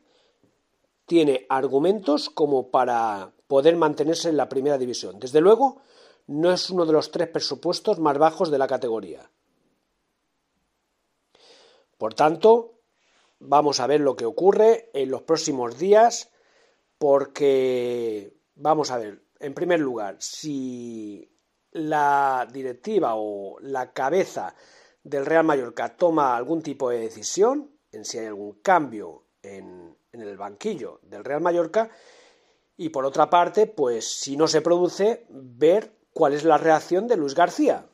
tiene 1.05 1.45
argumentos 1.49 2.29
como 2.29 2.69
para 2.69 3.33
poder 3.47 3.75
mantenerse 3.75 4.29
en 4.29 4.37
la 4.37 4.47
primera 4.47 4.77
división. 4.77 5.19
Desde 5.19 5.41
luego, 5.41 5.81
no 6.27 6.51
es 6.51 6.69
uno 6.69 6.85
de 6.85 6.93
los 6.93 7.11
tres 7.11 7.27
presupuestos 7.27 7.99
más 7.99 8.17
bajos 8.17 8.51
de 8.51 8.57
la 8.57 8.67
categoría. 8.67 9.29
Por 11.97 12.13
tanto, 12.13 12.79
vamos 13.39 13.79
a 13.79 13.87
ver 13.87 14.01
lo 14.01 14.15
que 14.15 14.25
ocurre 14.25 14.89
en 14.93 15.11
los 15.11 15.23
próximos 15.23 15.77
días, 15.77 16.31
porque 16.97 18.37
vamos 18.55 18.91
a 18.91 18.97
ver, 18.97 19.23
en 19.39 19.53
primer 19.53 19.79
lugar, 19.79 20.15
si 20.19 21.29
la 21.71 22.47
directiva 22.51 23.15
o 23.15 23.59
la 23.59 23.91
cabeza 23.91 24.55
del 25.03 25.25
Real 25.25 25.45
Mallorca 25.45 25.95
toma 25.95 26.35
algún 26.35 26.61
tipo 26.61 26.89
de 26.89 26.99
decisión, 26.99 27.71
en 27.91 28.05
si 28.05 28.19
hay 28.19 28.27
algún 28.27 28.53
cambio 28.61 29.23
en, 29.41 29.95
en 30.11 30.21
el 30.21 30.37
banquillo 30.37 30.99
del 31.03 31.23
Real 31.23 31.41
Mallorca, 31.41 31.89
y 32.77 32.89
por 32.89 33.05
otra 33.05 33.29
parte, 33.29 33.67
pues 33.67 34.07
si 34.07 34.37
no 34.37 34.47
se 34.47 34.61
produce, 34.61 35.25
ver 35.29 35.93
cuál 36.13 36.33
es 36.33 36.43
la 36.43 36.57
reacción 36.57 37.07
de 37.07 37.17
Luis 37.17 37.35
García, 37.35 37.87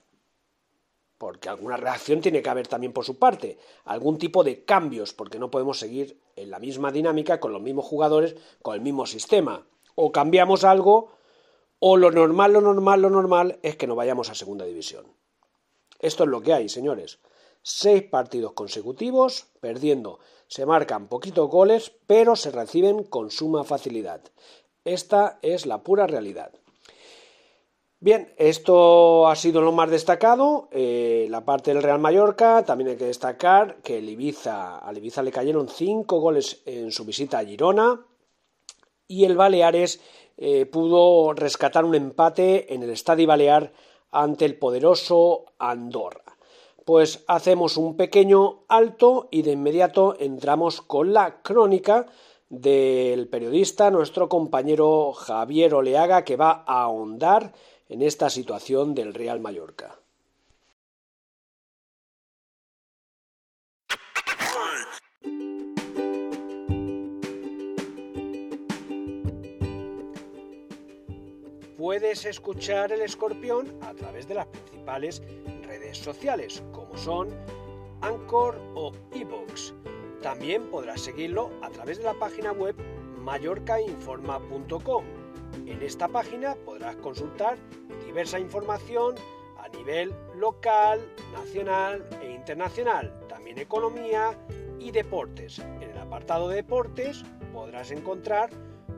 porque 1.18 1.50
alguna 1.50 1.78
reacción 1.78 2.22
tiene 2.22 2.42
que 2.42 2.50
haber 2.50 2.68
también 2.68 2.94
por 2.94 3.06
su 3.06 3.18
parte, 3.18 3.58
algún 3.86 4.18
tipo 4.18 4.44
de 4.44 4.64
cambios, 4.66 5.14
porque 5.14 5.40
no 5.40 5.50
podemos 5.50 5.80
seguir 5.80 6.22
en 6.36 6.52
la 6.52 6.60
misma 6.60 6.92
dinámica 6.92 7.40
con 7.40 7.52
los 7.52 7.62
mismos 7.62 7.86
jugadores, 7.86 8.36
con 8.62 8.76
el 8.76 8.82
mismo 8.82 9.06
sistema. 9.06 9.66
O 9.96 10.12
cambiamos 10.12 10.64
algo, 10.64 11.12
o 11.80 11.98
lo 11.98 12.12
normal, 12.12 12.54
lo 12.54 12.62
normal, 12.62 13.02
lo 13.02 13.10
normal 13.10 13.60
es 13.64 13.76
que 13.76 13.88
no 13.88 13.96
vayamos 13.96 14.30
a 14.30 14.36
segunda 14.36 14.66
división. 14.66 15.17
Esto 16.00 16.24
es 16.24 16.30
lo 16.30 16.42
que 16.42 16.54
hay, 16.54 16.70
señores. 16.70 17.20
Seis 17.62 18.04
partidos 18.04 18.54
consecutivos, 18.54 19.48
perdiendo. 19.60 20.20
Se 20.48 20.66
marcan 20.66 21.08
poquitos 21.08 21.50
goles, 21.50 21.92
pero 22.08 22.36
se 22.36 22.52
reciben 22.52 23.04
con 23.04 23.32
suma 23.32 23.64
facilidad. 23.64 24.22
Esta 24.86 25.40
es 25.42 25.66
la 25.66 25.84
pura 25.84 26.08
realidad. 26.08 26.52
Bien, 28.00 28.32
esto 28.38 29.28
ha 29.28 29.36
sido 29.36 29.62
lo 29.62 29.72
más 29.72 29.90
destacado. 29.90 30.70
Eh, 30.72 31.28
la 31.32 31.44
parte 31.44 31.74
del 31.74 31.82
Real 31.82 32.00
Mallorca, 32.00 32.64
también 32.64 32.92
hay 32.92 32.96
que 32.96 33.06
destacar 33.06 33.82
que 33.82 33.98
el 33.98 34.08
Ibiza, 34.08 34.78
al 34.78 34.98
Ibiza 34.98 35.24
le 35.24 35.32
cayeron 35.32 35.68
cinco 35.68 36.20
goles 36.20 36.62
en 36.66 36.92
su 36.92 37.06
visita 37.06 37.40
a 37.40 37.46
Girona 37.46 38.06
y 39.08 39.26
el 39.26 39.36
Baleares 39.36 40.00
eh, 40.38 40.68
pudo 40.68 41.34
rescatar 41.34 41.86
un 41.86 41.96
empate 41.96 42.72
en 42.72 42.84
el 42.84 42.92
Estadio 42.92 43.26
Balear 43.26 43.74
ante 44.12 44.46
el 44.46 44.58
poderoso 44.58 45.46
Andorra. 45.60 46.38
Pues 46.86 47.24
hacemos 47.28 47.78
un 47.78 47.98
pequeño 47.98 48.64
alto 48.68 49.28
y 49.30 49.42
de 49.42 49.52
inmediato 49.52 50.16
entramos 50.20 50.82
con 50.82 51.14
la 51.14 51.42
crónica 51.42 52.06
del 52.50 53.28
periodista, 53.28 53.92
nuestro 53.92 54.30
compañero 54.30 55.12
Javier 55.12 55.74
Oleaga, 55.74 56.24
que 56.24 56.38
va 56.38 56.64
a 56.66 56.84
ahondar 56.84 57.54
en 57.90 58.02
esta 58.02 58.30
situación 58.30 58.96
del 58.96 59.14
Real 59.14 59.40
Mallorca. 59.40 59.97
Puedes 71.88 72.26
escuchar 72.26 72.92
el 72.92 73.00
escorpión 73.02 73.74
a 73.82 73.94
través 73.94 74.28
de 74.28 74.36
las 74.36 74.48
principales 74.48 75.24
redes 75.64 75.98
sociales, 75.98 76.62
como 76.74 76.98
son 76.98 77.30
Anchor 78.02 78.60
o 78.76 78.92
Evox. 79.14 79.74
También 80.22 80.70
podrás 80.70 81.00
seguirlo 81.00 81.50
a 81.62 81.70
través 81.70 82.00
de 82.00 82.04
la 82.04 82.14
página 82.14 82.52
web 82.52 82.76
mallorcainforma.com 83.20 85.06
en 85.66 85.82
esta 85.82 86.10
página 86.10 86.56
podrás 86.56 86.98
consultar 86.98 87.58
diversa 88.06 88.38
información 88.38 89.16
a 89.58 89.70
nivel 89.70 90.14
local, 90.36 91.00
nacional 91.32 92.06
e 92.22 92.32
internacional, 92.32 93.18
también 93.30 93.60
economía 93.60 94.38
y 94.78 94.92
deportes. 94.92 95.60
En 95.60 95.84
el 95.84 95.98
apartado 95.98 96.50
de 96.50 96.58
deportes 96.58 97.24
podrás 97.54 97.92
encontrar 97.92 98.50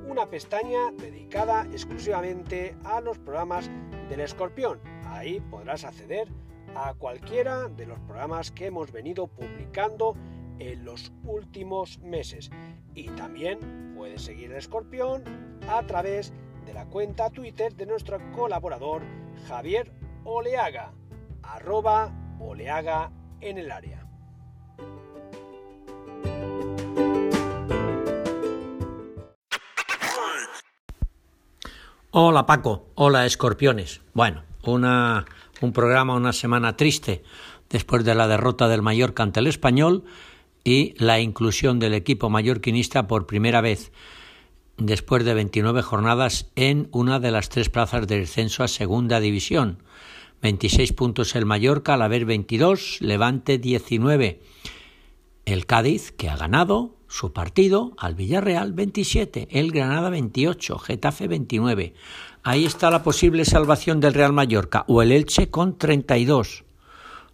una 0.10 0.26
pestaña 0.26 0.92
dedicada 0.98 1.68
exclusivamente 1.72 2.76
a 2.84 3.00
los 3.00 3.20
programas 3.20 3.70
del 4.10 4.22
escorpión. 4.22 4.80
Ahí 5.06 5.40
podrás 5.40 5.86
acceder 5.86 6.28
a 6.76 6.96
cualquiera 6.96 7.70
de 7.70 7.86
los 7.86 8.00
programas 8.00 8.52
que 8.52 8.66
hemos 8.66 8.92
venido 8.92 9.28
publicando 9.28 10.16
en 10.58 10.84
los 10.84 11.14
últimos 11.26 12.00
meses. 12.00 12.50
Y 12.96 13.10
también 13.10 13.94
puedes 13.96 14.24
seguir 14.24 14.52
el 14.52 14.58
escorpión 14.58 15.24
a 15.70 15.86
través 15.86 16.34
de 16.66 16.74
la 16.74 16.86
cuenta 16.86 17.30
Twitter 17.30 17.76
de 17.76 17.86
nuestro 17.86 18.20
colaborador 18.32 19.04
Javier 19.48 19.92
Oleaga, 20.24 20.92
arroba 21.44 22.12
Oleaga 22.40 23.12
en 23.42 23.60
el 23.60 23.72
área. 23.72 23.99
Hola 32.22 32.46
Paco, 32.46 32.86
hola 32.96 33.26
escorpiones. 33.26 34.02
Bueno, 34.14 34.44
una, 34.64 35.24
un 35.62 35.72
programa, 35.72 36.18
una 36.18 36.34
semana 36.34 36.76
triste 36.76 37.24
después 37.70 38.04
de 38.04 38.14
la 38.14 38.28
derrota 38.28 38.68
del 38.68 38.82
Mallorca 38.82 39.24
ante 39.24 39.40
el 39.40 39.48
español 39.48 40.04
y 40.66 40.96
la 40.98 41.22
inclusión 41.22 41.80
del 41.80 41.94
equipo 41.94 42.30
mallorquinista 42.30 43.08
por 43.08 43.26
primera 43.26 43.62
vez 43.62 43.94
después 44.76 45.24
de 45.24 45.34
29 45.34 45.82
jornadas 45.82 46.52
en 46.58 46.90
una 46.92 47.22
de 47.22 47.32
las 47.32 47.48
tres 47.48 47.70
plazas 47.70 48.06
de 48.06 48.20
descenso 48.20 48.66
a 48.66 48.68
Segunda 48.68 49.22
División. 49.22 49.82
26 50.42 50.92
puntos 50.92 51.38
el 51.38 51.46
Mallorca, 51.46 51.94
al 51.94 52.02
haber 52.02 52.26
22, 52.26 52.98
Levante 53.00 53.60
19. 53.60 54.42
El 55.46 55.66
Cádiz, 55.66 56.12
que 56.12 56.28
ha 56.30 56.36
ganado 56.36 56.99
su 57.10 57.34
partido, 57.34 57.94
al 57.98 58.16
Villarreal 58.16 58.72
27, 58.72 59.50
el 59.52 59.72
Granada 59.72 60.10
28, 60.10 60.78
Getafe 60.78 61.28
29. 61.28 61.94
Ahí 62.44 62.66
está 62.66 62.90
la 62.90 63.04
posible 63.04 63.44
salvación 63.44 64.00
del 64.00 64.14
Real 64.14 64.32
Mallorca, 64.32 64.86
o 64.88 65.02
el 65.02 65.12
Elche 65.12 65.50
con 65.50 65.78
32. 65.78 66.64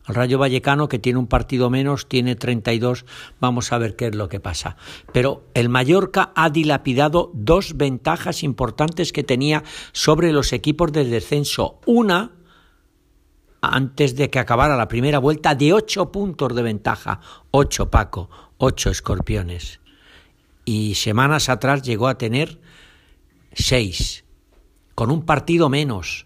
El 0.08 0.16
Rayo 0.16 0.38
Vallecano, 0.40 0.88
que 0.88 1.00
tiene 1.00 1.20
un 1.20 1.28
partido 1.28 1.70
menos, 1.70 2.08
tiene 2.08 2.36
32. 2.36 3.06
Vamos 3.40 3.72
a 3.72 3.78
ver 3.78 3.96
qué 3.96 4.08
es 4.08 4.16
lo 4.16 4.30
que 4.30 4.40
pasa. 4.40 4.78
Pero 5.12 5.44
el 5.54 5.68
Mallorca 5.68 6.32
ha 6.36 6.50
dilapidado 6.50 7.32
dos 7.34 7.76
ventajas 7.76 8.44
importantes 8.44 9.12
que 9.12 9.24
tenía 9.24 9.64
sobre 9.92 10.32
los 10.32 10.54
equipos 10.54 10.92
del 10.94 11.12
descenso. 11.12 11.80
Una, 11.86 12.32
antes 13.62 14.16
de 14.16 14.30
que 14.30 14.40
acabara 14.40 14.78
la 14.78 14.88
primera 14.88 15.20
vuelta, 15.20 15.56
de 15.56 15.74
ocho 15.74 16.12
puntos 16.12 16.56
de 16.56 16.62
ventaja. 16.62 17.20
Ocho, 17.52 17.90
Paco. 17.90 18.30
Ocho 18.58 18.90
escorpiones. 18.90 19.80
Y 20.64 20.96
semanas 20.96 21.50
atrás 21.50 21.82
llegó 21.82 22.08
a 22.08 22.18
tener 22.18 22.60
seis. 23.54 24.24
Con 24.96 25.12
un 25.12 25.26
partido 25.26 25.70
menos 25.70 26.26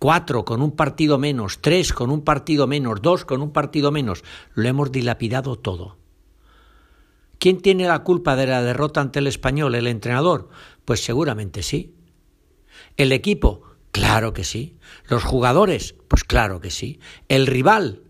cuatro 0.00 0.46
con 0.46 0.62
un 0.62 0.72
partido 0.72 1.18
menos, 1.18 1.60
tres 1.60 1.92
con 1.92 2.10
un 2.10 2.22
partido 2.22 2.66
menos, 2.66 3.02
dos 3.02 3.24
con 3.24 3.42
un 3.42 3.52
partido 3.52 3.92
menos, 3.92 4.24
lo 4.54 4.66
hemos 4.66 4.90
dilapidado 4.90 5.56
todo. 5.56 5.98
¿Quién 7.38 7.60
tiene 7.60 7.86
la 7.86 8.00
culpa 8.00 8.34
de 8.34 8.46
la 8.46 8.62
derrota 8.62 9.00
ante 9.00 9.18
el 9.20 9.26
español? 9.26 9.74
¿El 9.74 9.86
entrenador? 9.86 10.48
Pues 10.84 11.04
seguramente 11.04 11.62
sí. 11.62 11.94
¿El 12.96 13.12
equipo? 13.12 13.62
Claro 13.92 14.32
que 14.32 14.44
sí. 14.44 14.78
¿Los 15.06 15.22
jugadores? 15.22 15.94
Pues 16.08 16.24
claro 16.24 16.60
que 16.60 16.70
sí. 16.70 16.98
¿El 17.28 17.46
rival? 17.46 18.02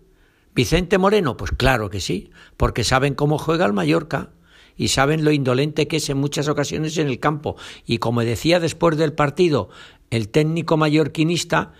¿Vicente 0.61 0.99
Moreno? 0.99 1.39
Pues 1.39 1.53
claro 1.53 1.89
que 1.89 2.03
sí, 2.03 2.33
porque 2.59 2.85
saben 2.85 3.15
cómo 3.15 3.39
juega 3.39 3.65
el 3.65 3.73
Mallorca 3.73 4.29
y 4.77 4.89
saben 4.89 5.25
lo 5.25 5.33
indolente 5.33 5.89
que 5.89 5.97
es 5.97 6.11
en 6.11 6.19
muchas 6.19 6.49
ocasiones 6.49 6.99
en 6.99 7.07
el 7.07 7.19
campo. 7.19 7.57
Y 7.87 7.97
como 7.97 8.21
decía 8.21 8.61
después 8.61 8.99
del 8.99 9.15
partido 9.15 9.71
el 10.11 10.29
técnico 10.29 10.77
mallorquinista 10.77 11.73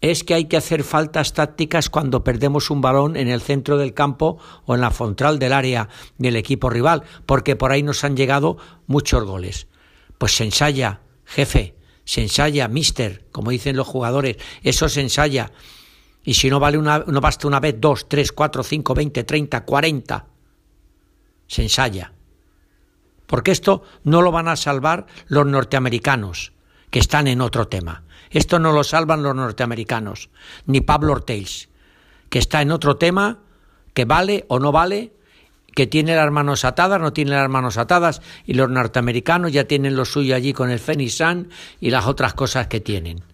es 0.00 0.24
que 0.24 0.34
hay 0.34 0.46
que 0.46 0.56
hacer 0.56 0.82
faltas 0.82 1.32
tácticas 1.32 1.90
cuando 1.90 2.24
perdemos 2.24 2.70
un 2.70 2.80
balón 2.80 3.16
en 3.16 3.28
el 3.28 3.40
centro 3.40 3.78
del 3.78 3.94
campo 3.94 4.38
o 4.66 4.74
en 4.74 4.80
la 4.80 4.90
frontal 4.90 5.38
del 5.38 5.52
área 5.52 5.88
del 6.16 6.34
equipo 6.34 6.70
rival, 6.70 7.04
porque 7.24 7.54
por 7.54 7.70
ahí 7.70 7.84
nos 7.84 8.02
han 8.02 8.16
llegado 8.16 8.56
muchos 8.88 9.22
goles. 9.22 9.68
Pues 10.18 10.34
se 10.34 10.42
ensaya, 10.42 11.02
jefe, 11.24 11.76
se 12.04 12.22
ensaya, 12.22 12.66
mister, 12.66 13.26
como 13.30 13.52
dicen 13.52 13.76
los 13.76 13.86
jugadores, 13.86 14.38
eso 14.64 14.88
se 14.88 15.02
ensaya. 15.02 15.52
Y 16.28 16.34
si 16.34 16.50
no 16.50 16.60
vale 16.60 16.76
una, 16.76 16.98
no 17.06 17.22
basta 17.22 17.48
una 17.48 17.58
vez, 17.58 17.76
dos, 17.78 18.06
tres, 18.06 18.32
cuatro, 18.32 18.62
cinco, 18.62 18.92
veinte, 18.92 19.24
treinta, 19.24 19.64
cuarenta. 19.64 20.26
Se 21.46 21.62
ensaya. 21.62 22.12
Porque 23.26 23.50
esto 23.50 23.82
no 24.04 24.20
lo 24.20 24.30
van 24.30 24.46
a 24.46 24.56
salvar 24.56 25.06
los 25.28 25.46
norteamericanos, 25.46 26.52
que 26.90 26.98
están 26.98 27.28
en 27.28 27.40
otro 27.40 27.68
tema. 27.68 28.02
Esto 28.28 28.58
no 28.58 28.72
lo 28.72 28.84
salvan 28.84 29.22
los 29.22 29.34
norteamericanos, 29.34 30.28
ni 30.66 30.82
Pablo 30.82 31.12
Ortiz, 31.12 31.70
que 32.28 32.40
está 32.40 32.60
en 32.60 32.72
otro 32.72 32.98
tema, 32.98 33.38
que 33.94 34.04
vale 34.04 34.44
o 34.48 34.58
no 34.58 34.70
vale, 34.70 35.14
que 35.74 35.86
tiene 35.86 36.14
las 36.14 36.30
manos 36.30 36.66
atadas, 36.66 37.00
no 37.00 37.14
tiene 37.14 37.30
las 37.30 37.48
manos 37.48 37.78
atadas, 37.78 38.20
y 38.44 38.52
los 38.52 38.68
norteamericanos 38.68 39.50
ya 39.50 39.64
tienen 39.64 39.96
lo 39.96 40.04
suyo 40.04 40.36
allí 40.36 40.52
con 40.52 40.68
el 40.68 40.78
Fenisan 40.78 41.48
y 41.80 41.88
las 41.88 42.06
otras 42.06 42.34
cosas 42.34 42.66
que 42.66 42.80
tienen, 42.80 43.24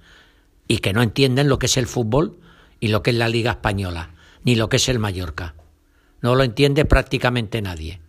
y 0.68 0.78
que 0.78 0.92
no 0.92 1.02
entienden 1.02 1.48
lo 1.48 1.58
que 1.58 1.66
es 1.66 1.76
el 1.76 1.88
fútbol 1.88 2.38
y 2.80 2.88
lo 2.88 3.02
que 3.02 3.10
es 3.10 3.16
la 3.16 3.28
Liga 3.28 3.52
Española, 3.52 4.14
ni 4.44 4.54
lo 4.54 4.68
que 4.68 4.76
es 4.76 4.88
el 4.88 4.98
Mallorca. 4.98 5.54
No 6.20 6.34
lo 6.34 6.42
entiende 6.42 6.84
prácticamente 6.84 7.62
nadie. 7.62 8.00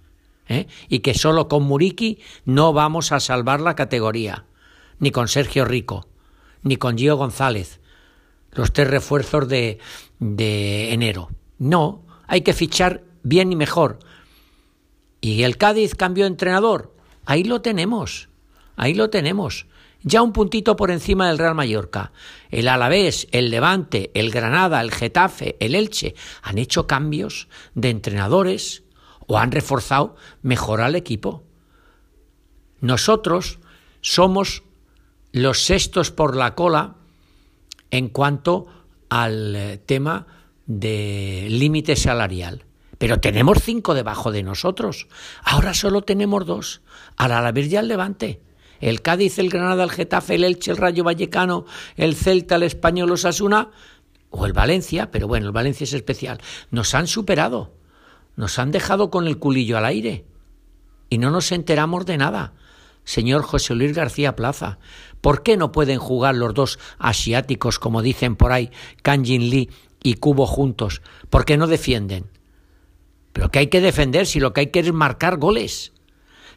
¿eh? 0.48 0.68
Y 0.90 1.00
que 1.00 1.14
solo 1.14 1.48
con 1.48 1.64
Muriqui 1.64 2.20
no 2.46 2.74
vamos 2.74 3.12
a 3.12 3.20
salvar 3.20 3.62
la 3.62 3.76
categoría, 3.76 4.46
ni 5.00 5.12
con 5.12 5.28
Sergio 5.28 5.66
Rico, 5.66 6.08
ni 6.64 6.78
con 6.78 6.98
Gio 6.98 7.18
González, 7.18 7.80
los 8.52 8.72
tres 8.72 8.90
refuerzos 8.90 9.48
de, 9.48 9.80
de 10.20 10.94
enero. 10.94 11.30
No, 11.58 12.06
hay 12.28 12.42
que 12.42 12.54
fichar 12.54 13.04
bien 13.24 13.52
y 13.52 13.56
mejor. 13.56 14.00
Y 15.22 15.44
el 15.44 15.58
Cádiz 15.58 15.96
cambió 15.96 16.26
de 16.26 16.30
entrenador. 16.30 16.94
Ahí 17.26 17.44
lo 17.44 17.62
tenemos. 17.62 18.30
Ahí 18.76 18.94
lo 18.94 19.10
tenemos. 19.10 19.68
Ya 20.08 20.22
un 20.22 20.34
puntito 20.34 20.76
por 20.76 20.92
encima 20.92 21.28
del 21.28 21.40
Real 21.40 21.56
Mallorca. 21.56 22.12
El 22.52 22.68
Alavés, 22.68 23.28
el 23.32 23.50
Levante, 23.50 24.12
el 24.14 24.30
Granada, 24.30 24.80
el 24.82 24.92
Getafe, 24.92 25.58
el 25.60 25.74
Elche 25.74 26.14
han 26.44 26.60
hecho 26.60 26.86
cambios 26.86 27.48
de 27.74 27.90
entrenadores 27.90 28.84
o 29.26 29.40
han 29.40 29.52
reforzado 29.52 30.16
mejor 30.44 30.82
al 30.82 30.94
equipo. 30.94 31.44
Nosotros 32.82 33.58
somos 34.02 34.62
los 35.32 35.64
sextos 35.64 36.12
por 36.12 36.36
la 36.36 36.54
cola 36.54 36.98
en 37.90 38.10
cuanto 38.10 38.68
al 39.10 39.56
eh, 39.56 39.78
tema 39.84 40.28
de 40.68 41.48
límite 41.50 41.96
salarial. 41.96 42.64
Pero 43.00 43.20
tenemos 43.20 43.58
cinco 43.64 43.96
debajo 43.96 44.32
de 44.32 44.44
nosotros. 44.44 45.08
Ahora 45.44 45.74
solo 45.74 46.04
tenemos 46.04 46.46
dos, 46.46 46.82
al 47.18 47.32
Alavés 47.32 47.72
y 47.72 47.76
al 47.76 47.88
Levante. 47.88 48.46
El 48.86 49.02
Cádiz, 49.02 49.40
el 49.40 49.50
Granada, 49.50 49.84
el 49.84 49.90
Getafe, 49.90 50.36
el 50.36 50.44
Elche, 50.44 50.70
el 50.70 50.78
Rayo 50.78 51.04
Vallecano, 51.04 51.66
el 51.96 52.14
Celta, 52.14 52.58
el 52.58 52.62
Español, 52.62 53.12
Osasuna 53.12 53.72
o 54.30 54.46
el 54.46 54.54
Valencia, 54.54 55.10
pero 55.10 55.28
bueno, 55.28 55.48
el 55.48 55.52
Valencia 55.52 55.86
es 55.86 55.94
especial. 55.94 56.40
Nos 56.70 56.94
han 56.94 57.08
superado. 57.08 57.74
Nos 58.36 58.60
han 58.60 58.70
dejado 58.70 59.10
con 59.10 59.26
el 59.26 59.40
culillo 59.40 59.80
al 59.80 59.86
aire. 59.86 60.26
Y 61.10 61.18
no 61.18 61.32
nos 61.32 61.52
enteramos 61.52 62.06
de 62.06 62.18
nada. 62.18 62.54
Señor 63.06 63.42
José 63.42 63.74
Luis 63.74 63.96
García 63.96 64.36
Plaza, 64.36 64.78
¿por 65.20 65.42
qué 65.42 65.58
no 65.58 65.72
pueden 65.72 65.98
jugar 65.98 66.36
los 66.36 66.54
dos 66.54 66.78
asiáticos, 67.00 67.80
como 67.80 68.04
dicen 68.04 68.36
por 68.36 68.52
ahí, 68.52 68.70
Kanjin 69.02 69.50
Lee 69.50 69.72
y 70.04 70.14
Cubo 70.16 70.46
juntos? 70.46 71.02
¿Por 71.32 71.44
qué 71.46 71.58
no 71.58 71.66
defienden? 71.66 72.30
Pero 73.34 73.50
que 73.50 73.58
hay 73.58 73.68
que 73.68 73.82
defender 73.82 74.28
si 74.28 74.40
lo 74.40 74.54
que 74.54 74.62
hay 74.62 74.68
que 74.68 74.82
es 74.82 74.94
marcar 74.94 75.38
goles. 75.38 75.92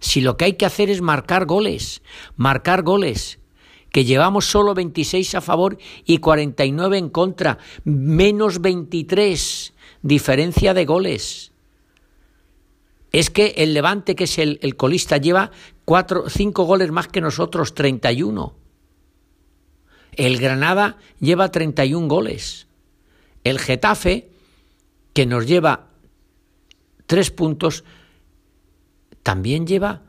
Si 0.01 0.21
lo 0.21 0.37
que 0.37 0.47
hay 0.47 0.53
que 0.55 0.67
hacer 0.67 0.91
es 0.91 1.01
marcar 1.01 1.47
goles, 1.47 2.03
marcar 2.37 2.83
goles, 2.83 3.39
que 3.91 4.05
llevamos 4.05 4.47
solo 4.47 4.75
26 4.75 5.35
a 5.35 5.41
favor 5.41 5.79
y 6.05 6.19
49 6.19 6.99
en 6.99 7.09
contra, 7.09 7.59
menos 7.85 8.61
23 8.61 9.73
diferencia 10.03 10.75
de 10.75 10.85
goles. 10.85 11.53
Es 13.13 13.31
que 13.31 13.55
el 13.57 13.75
Levante, 13.75 14.15
que 14.15 14.25
es 14.25 14.39
el, 14.39 14.77
colista, 14.77 15.17
lleva 15.17 15.51
cuatro, 15.85 16.29
cinco 16.29 16.65
goles 16.65 16.91
más 16.91 17.09
que 17.09 17.21
nosotros, 17.21 17.75
31. 17.75 18.55
El 20.13 20.39
Granada 20.39 20.99
lleva 21.19 21.51
31 21.51 22.07
goles. 22.09 22.67
El 23.45 23.59
Getafe, 23.59 24.31
que 25.15 25.27
nos 25.27 25.47
lleva 25.47 25.89
tres 27.07 27.31
puntos, 27.31 27.85
también 29.23 29.67
lleva, 29.67 30.03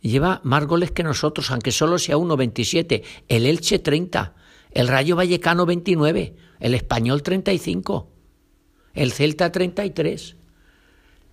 lleva 0.00 0.40
más 0.44 0.66
goles 0.66 0.90
que 0.90 1.02
nosotros, 1.02 1.50
aunque 1.50 1.72
solo 1.72 1.98
sea 1.98 2.16
uno, 2.16 2.36
27. 2.36 3.02
El 3.28 3.46
Elche 3.46 3.78
30, 3.78 4.34
el 4.70 4.88
Rayo 4.88 5.16
Vallecano 5.16 5.66
29, 5.66 6.36
el 6.60 6.74
Español 6.74 7.22
35, 7.22 8.10
el 8.94 9.12
Celta 9.12 9.52
33. 9.52 10.36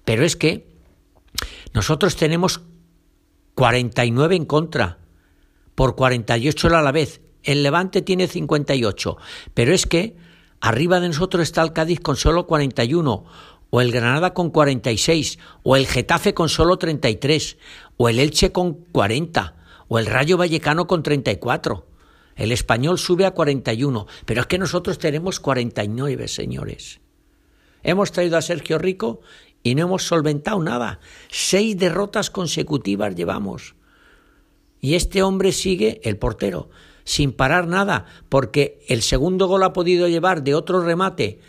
Pero 0.05 0.25
es 0.25 0.35
que 0.35 0.67
nosotros 1.73 2.15
tenemos 2.15 2.61
49 3.55 4.35
en 4.35 4.45
contra, 4.45 4.97
por 5.75 5.95
48 5.95 6.75
a 6.75 6.81
la 6.81 6.91
vez. 6.91 7.21
El 7.43 7.63
Levante 7.63 8.01
tiene 8.01 8.27
58, 8.27 9.17
pero 9.53 9.73
es 9.73 9.85
que 9.85 10.17
arriba 10.59 10.99
de 10.99 11.07
nosotros 11.07 11.43
está 11.43 11.61
el 11.61 11.71
Cádiz 11.71 12.01
con 12.01 12.17
solo 12.17 12.47
41 12.47 13.25
o 13.69 13.81
el 13.81 13.91
Granada 13.91 14.33
con 14.33 14.49
46, 14.49 15.39
o 15.63 15.75
el 15.75 15.87
Getafe 15.87 16.33
con 16.33 16.49
solo 16.49 16.77
33, 16.77 17.57
o 17.97 18.09
el 18.09 18.19
Elche 18.19 18.51
con 18.51 18.73
40, 18.73 19.55
o 19.87 19.99
el 19.99 20.05
Rayo 20.05 20.37
Vallecano 20.37 20.87
con 20.87 21.03
34. 21.03 21.85
El 22.35 22.51
español 22.51 22.97
sube 22.97 23.25
a 23.25 23.31
41, 23.31 24.07
pero 24.25 24.41
es 24.41 24.47
que 24.47 24.57
nosotros 24.57 24.97
tenemos 24.97 25.39
49, 25.39 26.27
señores. 26.27 27.01
Hemos 27.83 28.11
traído 28.11 28.37
a 28.37 28.41
Sergio 28.41 28.77
Rico 28.77 29.21
y 29.61 29.75
no 29.75 29.83
hemos 29.83 30.03
solventado 30.03 30.61
nada. 30.61 30.99
Seis 31.29 31.77
derrotas 31.77 32.29
consecutivas 32.29 33.15
llevamos. 33.15 33.75
Y 34.81 34.95
este 34.95 35.21
hombre 35.21 35.51
sigue, 35.51 35.99
el 36.03 36.17
portero, 36.17 36.69
sin 37.03 37.33
parar 37.33 37.67
nada, 37.67 38.05
porque 38.29 38.79
el 38.87 39.01
segundo 39.01 39.47
gol 39.47 39.63
ha 39.63 39.73
podido 39.73 40.07
llevar 40.07 40.43
de 40.43 40.55
otro 40.55 40.81
remate 40.81 41.39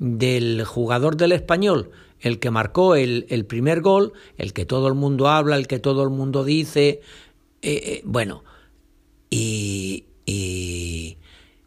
del 0.00 0.64
jugador 0.64 1.16
del 1.16 1.32
español, 1.32 1.90
el 2.20 2.38
que 2.40 2.50
marcó 2.50 2.96
el, 2.96 3.44
primer 3.46 3.82
gol, 3.82 4.14
el 4.38 4.52
que 4.52 4.64
todo 4.64 4.88
el 4.88 4.94
mundo 4.94 5.28
habla, 5.28 5.56
el 5.56 5.68
que 5.68 5.78
todo 5.78 6.02
el 6.02 6.10
mundo 6.10 6.42
dice, 6.42 7.02
eh, 7.62 7.82
eh, 7.84 8.02
bueno, 8.04 8.42
y, 9.28 10.06
y, 10.26 11.16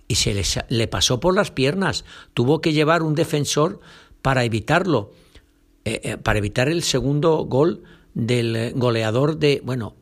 se 0.09 0.43
le 0.69 0.87
pasó 0.87 1.19
por 1.19 1.33
las 1.33 1.49
piernas, 1.49 2.05
tuvo 2.35 2.61
que 2.61 2.71
llevar 2.71 3.01
un 3.01 3.15
defensor 3.15 3.79
para 4.21 4.43
evitarlo, 4.43 5.11
eh, 5.85 6.17
para 6.21 6.37
evitar 6.37 6.69
el 6.69 6.83
segundo 6.83 7.37
gol 7.45 7.83
del 8.13 8.73
goleador 8.75 9.37
de, 9.37 9.59
bueno, 9.63 9.95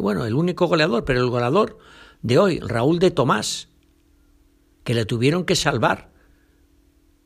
bueno, 0.00 0.26
el 0.26 0.34
único 0.34 0.66
goleador, 0.66 1.06
pero 1.06 1.20
el 1.20 1.30
goleador 1.30 1.78
de 2.20 2.38
hoy, 2.38 2.60
Raúl 2.60 2.98
de 2.98 3.10
Tomás, 3.10 3.68
que 4.84 4.92
le 4.92 5.06
tuvieron 5.06 5.44
que 5.44 5.56
salvar 5.56 6.10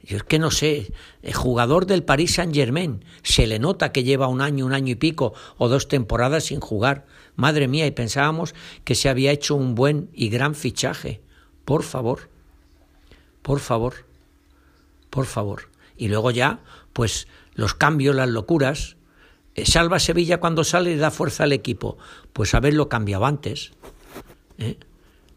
yo 0.02 0.16
es 0.16 0.22
que 0.22 0.38
no 0.38 0.50
sé, 0.50 0.92
el 1.22 1.34
jugador 1.34 1.86
del 1.86 2.02
Paris 2.02 2.34
Saint 2.34 2.54
Germain 2.54 3.04
se 3.22 3.46
le 3.46 3.58
nota 3.58 3.92
que 3.92 4.02
lleva 4.02 4.28
un 4.28 4.40
año, 4.40 4.64
un 4.64 4.72
año 4.72 4.92
y 4.92 4.94
pico 4.94 5.34
o 5.58 5.68
dos 5.68 5.88
temporadas 5.88 6.44
sin 6.44 6.60
jugar. 6.60 7.06
Madre 7.36 7.68
mía, 7.68 7.86
y 7.86 7.90
pensábamos 7.90 8.54
que 8.84 8.94
se 8.94 9.08
había 9.08 9.30
hecho 9.30 9.54
un 9.54 9.74
buen 9.74 10.08
y 10.14 10.30
gran 10.30 10.54
fichaje. 10.54 11.20
Por 11.64 11.82
favor, 11.82 12.30
por 13.42 13.60
favor, 13.60 14.06
por 15.10 15.26
favor. 15.26 15.68
Y 15.96 16.08
luego 16.08 16.30
ya, 16.30 16.60
pues 16.94 17.28
los 17.54 17.74
cambios, 17.74 18.16
las 18.16 18.28
locuras. 18.28 18.96
Eh, 19.54 19.66
salva 19.66 19.98
Sevilla 19.98 20.40
cuando 20.40 20.64
sale 20.64 20.92
y 20.92 20.96
da 20.96 21.10
fuerza 21.10 21.44
al 21.44 21.52
equipo. 21.52 21.98
Pues 22.32 22.54
haberlo 22.54 22.88
cambiado 22.88 23.26
antes. 23.26 23.72
¿eh? 24.58 24.78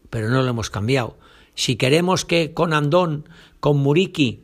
Pero 0.08 0.30
no 0.30 0.42
lo 0.42 0.48
hemos 0.48 0.70
cambiado. 0.70 1.18
Si 1.54 1.76
queremos 1.76 2.24
que 2.24 2.54
con 2.54 2.72
Andón, 2.72 3.28
con 3.60 3.76
Muriki, 3.76 4.40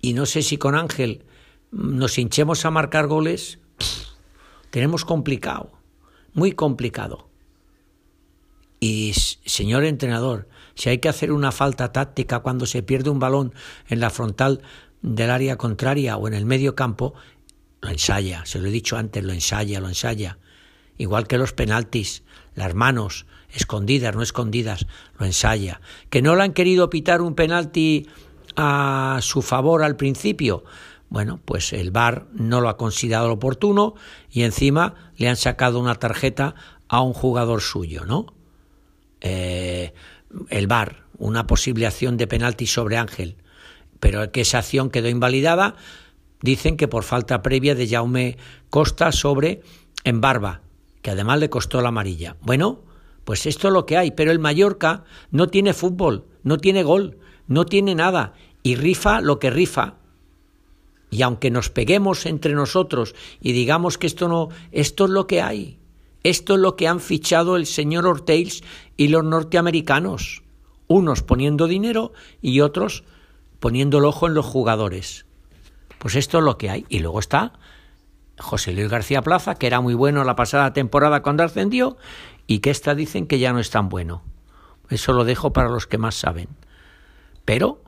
y 0.00 0.12
no 0.14 0.26
sé 0.26 0.42
si 0.42 0.58
con 0.58 0.74
Ángel 0.74 1.24
nos 1.70 2.18
hinchemos 2.18 2.64
a 2.64 2.70
marcar 2.70 3.06
goles, 3.06 3.58
tenemos 4.70 5.04
complicado, 5.04 5.72
muy 6.32 6.52
complicado. 6.52 7.28
Y 8.80 9.12
señor 9.44 9.84
entrenador, 9.84 10.48
si 10.74 10.88
hay 10.88 10.98
que 10.98 11.08
hacer 11.08 11.32
una 11.32 11.50
falta 11.50 11.92
táctica 11.92 12.40
cuando 12.40 12.64
se 12.66 12.82
pierde 12.82 13.10
un 13.10 13.18
balón 13.18 13.52
en 13.88 14.00
la 14.00 14.10
frontal 14.10 14.62
del 15.02 15.30
área 15.30 15.56
contraria 15.56 16.16
o 16.16 16.28
en 16.28 16.34
el 16.34 16.46
medio 16.46 16.74
campo, 16.74 17.14
lo 17.80 17.90
ensaya, 17.90 18.44
se 18.46 18.60
lo 18.60 18.68
he 18.68 18.70
dicho 18.70 18.96
antes, 18.96 19.24
lo 19.24 19.32
ensaya, 19.32 19.80
lo 19.80 19.88
ensaya. 19.88 20.38
Igual 20.96 21.26
que 21.26 21.38
los 21.38 21.52
penaltis, 21.52 22.22
las 22.54 22.74
manos, 22.74 23.26
escondidas, 23.50 24.14
no 24.14 24.22
escondidas, 24.22 24.86
lo 25.18 25.26
ensaya. 25.26 25.80
Que 26.10 26.22
no 26.22 26.34
le 26.36 26.42
han 26.42 26.52
querido 26.52 26.90
pitar 26.90 27.22
un 27.22 27.34
penalti 27.34 28.08
a 28.60 29.20
su 29.22 29.40
favor 29.40 29.84
al 29.84 29.96
principio. 29.96 30.64
Bueno, 31.08 31.40
pues 31.44 31.72
el 31.72 31.92
VAR 31.92 32.26
no 32.32 32.60
lo 32.60 32.68
ha 32.68 32.76
considerado 32.76 33.32
oportuno 33.32 33.94
y 34.28 34.42
encima 34.42 35.12
le 35.16 35.28
han 35.28 35.36
sacado 35.36 35.78
una 35.78 35.94
tarjeta 35.94 36.56
a 36.88 37.00
un 37.00 37.12
jugador 37.12 37.62
suyo, 37.62 38.04
¿no? 38.04 38.26
Eh, 39.20 39.94
el 40.50 40.66
VAR, 40.66 41.04
una 41.18 41.46
posible 41.46 41.86
acción 41.86 42.16
de 42.16 42.26
penalti 42.26 42.66
sobre 42.66 42.98
Ángel. 42.98 43.36
pero 44.00 44.30
que 44.30 44.42
esa 44.42 44.58
acción 44.58 44.90
quedó 44.90 45.08
invalidada, 45.08 45.74
dicen 46.40 46.76
que 46.76 46.86
por 46.86 47.02
falta 47.02 47.42
previa 47.42 47.74
de 47.74 47.88
Jaume 47.88 48.38
Costa 48.70 49.10
sobre 49.10 49.62
Embarba, 50.04 50.60
que 51.02 51.10
además 51.10 51.40
le 51.40 51.50
costó 51.50 51.80
la 51.80 51.88
amarilla. 51.88 52.36
Bueno, 52.40 52.84
pues 53.24 53.46
esto 53.46 53.68
es 53.68 53.74
lo 53.74 53.86
que 53.86 53.96
hay, 53.96 54.12
pero 54.12 54.30
el 54.30 54.38
Mallorca 54.38 55.04
no 55.32 55.48
tiene 55.48 55.74
fútbol, 55.74 56.26
no 56.44 56.58
tiene 56.58 56.84
gol, 56.84 57.18
no 57.48 57.64
tiene 57.64 57.96
nada 57.96 58.34
y 58.68 58.76
rifa 58.76 59.22
lo 59.22 59.38
que 59.38 59.48
rifa. 59.48 59.94
Y 61.08 61.22
aunque 61.22 61.50
nos 61.50 61.70
peguemos 61.70 62.26
entre 62.26 62.52
nosotros 62.52 63.14
y 63.40 63.52
digamos 63.52 63.96
que 63.96 64.06
esto 64.06 64.28
no, 64.28 64.50
esto 64.72 65.06
es 65.06 65.10
lo 65.10 65.26
que 65.26 65.40
hay. 65.40 65.78
Esto 66.22 66.56
es 66.56 66.60
lo 66.60 66.76
que 66.76 66.86
han 66.86 67.00
fichado 67.00 67.56
el 67.56 67.64
señor 67.64 68.06
Orteils 68.06 68.62
y 68.98 69.08
los 69.08 69.24
norteamericanos, 69.24 70.42
unos 70.86 71.22
poniendo 71.22 71.66
dinero 71.66 72.12
y 72.42 72.60
otros 72.60 73.04
poniendo 73.58 73.98
el 73.98 74.04
ojo 74.04 74.26
en 74.26 74.34
los 74.34 74.44
jugadores. 74.44 75.24
Pues 75.98 76.14
esto 76.14 76.36
es 76.36 76.44
lo 76.44 76.58
que 76.58 76.68
hay. 76.68 76.84
Y 76.90 76.98
luego 76.98 77.20
está 77.20 77.54
José 78.38 78.74
Luis 78.74 78.90
García 78.90 79.22
Plaza, 79.22 79.54
que 79.54 79.66
era 79.66 79.80
muy 79.80 79.94
bueno 79.94 80.24
la 80.24 80.36
pasada 80.36 80.74
temporada 80.74 81.22
cuando 81.22 81.42
ascendió, 81.42 81.96
y 82.46 82.58
que 82.58 82.68
esta 82.68 82.94
dicen 82.94 83.28
que 83.28 83.38
ya 83.38 83.54
no 83.54 83.60
es 83.60 83.70
tan 83.70 83.88
bueno. 83.88 84.20
Eso 84.90 85.14
lo 85.14 85.24
dejo 85.24 85.54
para 85.54 85.70
los 85.70 85.86
que 85.86 85.96
más 85.96 86.16
saben. 86.16 86.48
Pero 87.46 87.80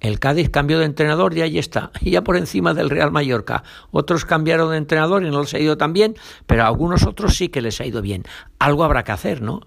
el 0.00 0.18
Cádiz 0.18 0.48
cambió 0.50 0.78
de 0.78 0.86
entrenador 0.86 1.36
y 1.36 1.42
ahí 1.42 1.58
está, 1.58 1.92
ya 2.00 2.22
por 2.22 2.36
encima 2.36 2.74
del 2.74 2.90
Real 2.90 3.12
Mallorca. 3.12 3.62
Otros 3.90 4.24
cambiaron 4.24 4.70
de 4.70 4.78
entrenador 4.78 5.22
y 5.24 5.30
no 5.30 5.42
les 5.42 5.54
ha 5.54 5.58
ido 5.58 5.76
tan 5.76 5.92
bien, 5.92 6.16
pero 6.46 6.64
a 6.64 6.66
algunos 6.66 7.06
otros 7.06 7.36
sí 7.36 7.48
que 7.48 7.60
les 7.60 7.80
ha 7.80 7.86
ido 7.86 8.02
bien. 8.02 8.24
Algo 8.58 8.84
habrá 8.84 9.04
que 9.04 9.12
hacer, 9.12 9.42
¿no? 9.42 9.60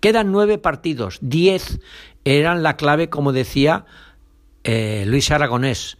Quedan 0.00 0.32
nueve 0.32 0.58
partidos, 0.58 1.18
diez 1.22 1.80
eran 2.26 2.62
la 2.62 2.76
clave, 2.76 3.08
como 3.08 3.32
decía 3.32 3.86
eh, 4.62 5.04
Luis 5.06 5.30
Aragonés, 5.30 5.96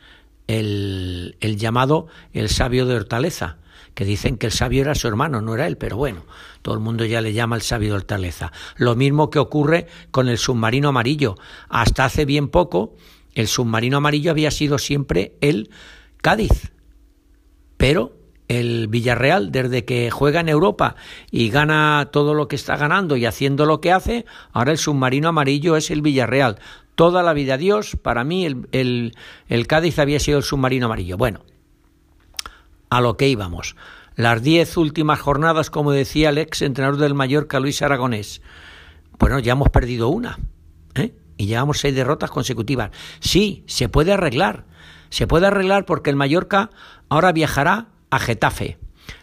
el, 0.46 1.36
el 1.40 1.56
llamado 1.56 2.06
el 2.34 2.50
sabio 2.50 2.84
de 2.84 2.96
Hortaleza, 2.96 3.56
que 3.94 4.04
dicen 4.04 4.36
que 4.36 4.46
el 4.46 4.52
sabio 4.52 4.82
era 4.82 4.94
su 4.94 5.08
hermano, 5.08 5.40
no 5.40 5.54
era 5.54 5.66
él, 5.66 5.78
pero 5.78 5.96
bueno, 5.96 6.24
todo 6.62 6.74
el 6.74 6.80
mundo 6.80 7.04
ya 7.04 7.20
le 7.20 7.32
llama 7.32 7.56
el 7.56 7.62
sabio 7.62 7.90
de 7.90 7.96
Hortaleza. 7.96 8.52
Lo 8.76 8.94
mismo 8.96 9.30
que 9.30 9.38
ocurre 9.38 9.86
con 10.10 10.28
el 10.28 10.36
submarino 10.36 10.88
amarillo. 10.88 11.36
Hasta 11.68 12.04
hace 12.04 12.24
bien 12.24 12.48
poco, 12.48 12.94
el 13.34 13.48
submarino 13.48 13.98
amarillo 13.98 14.30
había 14.30 14.50
sido 14.50 14.78
siempre 14.78 15.36
el 15.40 15.70
Cádiz, 16.22 16.72
pero 17.76 18.16
el 18.48 18.88
Villarreal, 18.88 19.52
desde 19.52 19.84
que 19.84 20.10
juega 20.10 20.40
en 20.40 20.48
Europa 20.48 20.96
y 21.30 21.50
gana 21.50 22.08
todo 22.12 22.34
lo 22.34 22.48
que 22.48 22.56
está 22.56 22.76
ganando 22.76 23.16
y 23.16 23.26
haciendo 23.26 23.66
lo 23.66 23.80
que 23.80 23.92
hace, 23.92 24.26
ahora 24.52 24.72
el 24.72 24.78
submarino 24.78 25.28
amarillo 25.28 25.76
es 25.76 25.90
el 25.90 26.02
Villarreal. 26.02 26.58
Toda 26.94 27.22
la 27.22 27.32
vida 27.32 27.56
Dios, 27.56 27.96
para 28.00 28.22
mí 28.22 28.46
el, 28.46 29.14
el, 29.48 29.66
Cádiz 29.66 29.98
había 29.98 30.20
sido 30.20 30.38
el 30.38 30.44
submarino 30.44 30.86
amarillo. 30.86 31.16
Bueno, 31.16 31.40
a 32.90 33.00
lo 33.00 33.16
que 33.16 33.28
íbamos. 33.28 33.74
Las 34.14 34.42
diez 34.42 34.76
últimas 34.76 35.20
jornadas, 35.20 35.70
como 35.70 35.90
decía 35.90 36.28
el 36.28 36.38
ex 36.38 36.62
entrenador 36.62 37.00
del 37.00 37.14
Mallorca, 37.14 37.58
Luis 37.58 37.82
Aragonés. 37.82 38.42
Bueno, 39.18 39.40
ya 39.40 39.52
hemos 39.52 39.70
perdido 39.70 40.08
una. 40.08 40.38
¿eh? 40.94 41.14
Y 41.36 41.46
llevamos 41.46 41.80
seis 41.80 41.94
derrotas 41.94 42.30
consecutivas. 42.30 42.90
Sí, 43.20 43.64
se 43.66 43.88
puede 43.88 44.12
arreglar. 44.12 44.66
Se 45.10 45.26
puede 45.26 45.46
arreglar 45.46 45.84
porque 45.84 46.10
el 46.10 46.16
Mallorca 46.16 46.70
ahora 47.08 47.32
viajará 47.32 47.88
a 48.10 48.18
Getafe. 48.18 48.78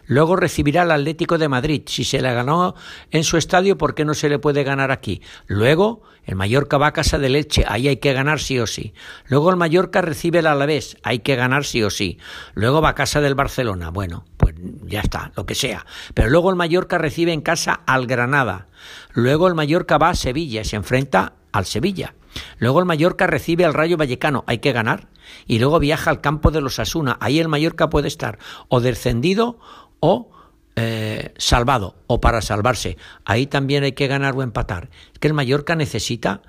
Luego 0.06 0.36
recibirá 0.36 0.82
al 0.82 0.90
Atlético 0.90 1.38
de 1.38 1.48
Madrid. 1.48 1.82
Si 1.86 2.04
se 2.04 2.20
le 2.20 2.32
ganó 2.34 2.74
en 3.10 3.24
su 3.24 3.36
estadio, 3.36 3.78
¿por 3.78 3.94
qué 3.94 4.04
no 4.04 4.14
se 4.14 4.28
le 4.28 4.38
puede 4.38 4.64
ganar 4.64 4.90
aquí? 4.90 5.22
Luego 5.46 6.02
el 6.24 6.36
Mallorca 6.36 6.78
va 6.78 6.88
a 6.88 6.92
casa 6.92 7.18
de 7.18 7.28
leche, 7.28 7.64
ahí 7.66 7.88
hay 7.88 7.96
que 7.96 8.12
ganar 8.12 8.38
sí 8.40 8.58
o 8.58 8.66
sí. 8.66 8.94
Luego 9.26 9.50
el 9.50 9.56
Mallorca 9.56 10.02
recibe 10.02 10.40
el 10.40 10.46
Alavés, 10.46 10.96
hay 11.02 11.20
que 11.20 11.34
ganar 11.34 11.64
sí 11.64 11.82
o 11.82 11.90
sí. 11.90 12.18
Luego 12.54 12.80
va 12.80 12.90
a 12.90 12.94
casa 12.94 13.20
del 13.20 13.34
Barcelona, 13.34 13.90
bueno, 13.90 14.24
pues 14.36 14.54
ya 14.84 15.00
está, 15.00 15.32
lo 15.36 15.46
que 15.46 15.54
sea. 15.54 15.86
Pero 16.14 16.30
luego 16.30 16.50
el 16.50 16.56
Mallorca 16.56 16.98
recibe 16.98 17.32
en 17.32 17.40
casa 17.40 17.80
al 17.86 18.06
Granada. 18.06 18.68
Luego 19.12 19.48
el 19.48 19.54
Mallorca 19.54 19.98
va 19.98 20.10
a 20.10 20.14
Sevilla 20.14 20.62
y 20.62 20.64
se 20.64 20.76
enfrenta 20.76 21.34
al 21.52 21.66
Sevilla. 21.66 22.14
Luego 22.58 22.80
el 22.80 22.86
Mallorca 22.86 23.26
recibe 23.26 23.64
al 23.64 23.74
Rayo 23.74 23.96
Vallecano, 23.96 24.44
hay 24.46 24.58
que 24.58 24.72
ganar. 24.72 25.08
Y 25.46 25.58
luego 25.58 25.78
viaja 25.78 26.10
al 26.10 26.20
campo 26.20 26.50
de 26.50 26.60
los 26.60 26.78
Asuna, 26.78 27.16
ahí 27.20 27.38
el 27.38 27.48
Mallorca 27.48 27.90
puede 27.90 28.08
estar 28.08 28.38
o 28.68 28.80
descendido 28.80 29.58
o 30.00 30.30
eh, 30.74 31.34
salvado 31.36 31.96
o 32.06 32.20
para 32.20 32.40
salvarse. 32.40 32.96
Ahí 33.24 33.46
también 33.46 33.84
hay 33.84 33.92
que 33.92 34.06
ganar 34.06 34.34
o 34.34 34.42
empatar. 34.42 34.90
Es 35.12 35.18
que 35.18 35.28
el 35.28 35.34
Mallorca 35.34 35.76
necesita, 35.76 36.42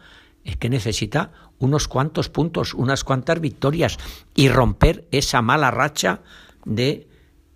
es 0.44 0.58
que 0.58 0.70
necesita 0.70 1.32
unos 1.60 1.88
cuantos 1.88 2.30
puntos, 2.30 2.74
unas 2.74 3.04
cuantas 3.04 3.40
victorias 3.40 3.98
y 4.36 4.50
romper 4.50 5.08
esa 5.12 5.42
mala 5.42 5.72
racha 5.72 6.22
de, 6.66 7.08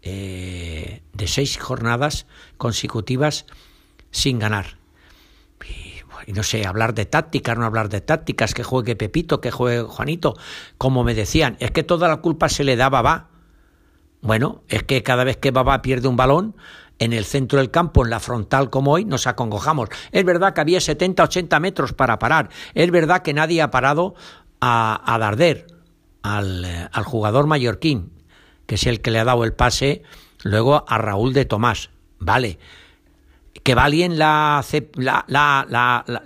eh, 0.01 1.01
de 1.13 1.27
seis 1.27 1.57
jornadas 1.57 2.25
consecutivas 2.57 3.45
sin 4.11 4.39
ganar. 4.39 4.76
Y, 6.27 6.33
no 6.33 6.43
sé, 6.43 6.65
hablar 6.65 6.93
de 6.93 7.05
tácticas, 7.05 7.57
no 7.57 7.65
hablar 7.65 7.89
de 7.89 8.01
tácticas, 8.01 8.53
que 8.53 8.63
juegue 8.63 8.95
Pepito, 8.95 9.39
que 9.39 9.51
juegue 9.51 9.83
Juanito, 9.83 10.35
como 10.77 11.03
me 11.03 11.13
decían, 11.13 11.55
es 11.59 11.71
que 11.71 11.83
toda 11.83 12.07
la 12.07 12.17
culpa 12.17 12.49
se 12.49 12.63
le 12.63 12.75
daba 12.75 13.01
va 13.01 13.29
bueno, 14.21 14.63
es 14.67 14.83
que 14.83 15.03
cada 15.03 15.23
vez 15.23 15.37
que 15.37 15.51
Babá 15.51 15.81
pierde 15.81 16.07
un 16.07 16.17
balón, 16.17 16.55
en 16.99 17.13
el 17.13 17.25
centro 17.25 17.59
del 17.59 17.71
campo, 17.71 18.03
en 18.03 18.09
la 18.09 18.19
frontal 18.19 18.69
como 18.69 18.91
hoy, 18.91 19.05
nos 19.05 19.27
acongojamos. 19.27 19.89
Es 20.11 20.25
verdad 20.25 20.53
que 20.53 20.61
había 20.61 20.81
70, 20.81 21.23
80 21.23 21.59
metros 21.59 21.93
para 21.93 22.17
parar. 22.17 22.49
Es 22.73 22.89
verdad 22.89 23.21
que 23.21 23.33
nadie 23.33 23.61
ha 23.61 23.71
parado 23.71 24.15
a, 24.59 25.01
a 25.05 25.19
Darder, 25.19 25.67
al, 26.23 26.65
eh, 26.65 26.89
al, 26.91 27.03
jugador 27.03 27.45
mallorquín, 27.45 28.11
que 28.65 28.75
es 28.75 28.87
el 28.87 29.01
que 29.01 29.11
le 29.11 29.19
ha 29.19 29.25
dado 29.25 29.43
el 29.43 29.53
pase 29.53 30.01
luego 30.43 30.85
a 30.87 30.97
Raúl 30.97 31.33
de 31.33 31.45
Tomás. 31.45 31.91
Vale. 32.19 32.57
Que 33.67 33.75
Valien 33.75 34.17
la, 34.17 34.63
la, 34.95 35.25
la, 35.27 35.65
la 35.67 36.23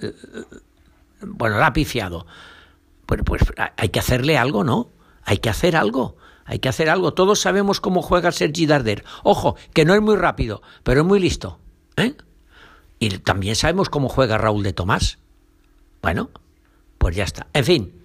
bueno, 1.22 1.58
la 1.58 1.66
ha 1.66 1.74
pifiado. 1.74 2.28
Pues 3.08 3.42
hay 3.78 3.90
que 3.90 3.98
hacerle 3.98 4.38
algo, 4.38 4.64
¿no? 4.64 4.92
Hay 5.24 5.40
que 5.40 5.50
hacer 5.50 5.76
algo. 5.76 6.18
Hay 6.46 6.60
que 6.60 6.70
hacer 6.70 6.88
algo. 6.88 7.16
Todos 7.16 7.40
sabemos 7.40 7.82
cómo 7.82 8.04
juega 8.04 8.32
Sergi 8.32 8.68
Darder. 8.68 9.04
Ojo, 9.24 9.56
que 9.74 9.86
no 9.86 9.96
es 9.96 10.02
muy 10.02 10.18
rápido, 10.18 10.62
pero 10.84 11.02
es 11.02 11.08
muy 11.08 11.20
listo. 11.20 11.58
¿eh? 11.98 12.14
Y 13.00 13.10
también 13.18 13.56
sabemos 13.56 13.90
cómo 13.90 14.08
juega 14.08 14.38
Raúl 14.38 14.62
de 14.62 14.74
Tomás. 14.74 15.18
Bueno, 16.04 16.30
pues 17.00 17.16
ya 17.16 17.24
está. 17.24 17.48
En 17.54 17.66
fin, 17.66 18.04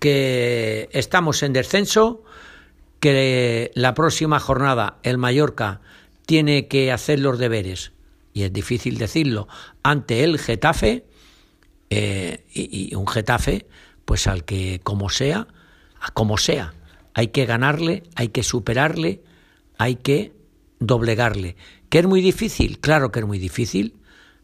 que 0.00 0.88
estamos 0.90 1.44
en 1.44 1.52
descenso, 1.52 2.24
que 2.98 3.70
la 3.76 3.94
próxima 3.94 4.40
jornada 4.40 4.96
el 5.04 5.18
Mallorca 5.18 5.82
tiene 6.26 6.66
que 6.66 6.90
hacer 6.90 7.20
los 7.20 7.38
deberes, 7.38 7.92
y 8.36 8.42
es 8.42 8.52
difícil 8.52 8.98
decirlo, 8.98 9.48
ante 9.82 10.22
el 10.22 10.38
Getafe, 10.38 11.06
eh, 11.88 12.44
y, 12.52 12.90
y 12.90 12.94
un 12.94 13.08
Getafe, 13.08 13.66
pues 14.04 14.26
al 14.26 14.44
que 14.44 14.78
como 14.84 15.08
sea, 15.08 15.48
como 16.12 16.36
sea, 16.36 16.74
hay 17.14 17.28
que 17.28 17.46
ganarle, 17.46 18.02
hay 18.14 18.28
que 18.28 18.42
superarle, 18.42 19.22
hay 19.78 19.96
que 19.96 20.34
doblegarle. 20.80 21.56
¿Que 21.88 22.00
es 22.00 22.06
muy 22.06 22.20
difícil? 22.20 22.78
Claro 22.78 23.10
que 23.10 23.20
es 23.20 23.26
muy 23.26 23.38
difícil, 23.38 23.94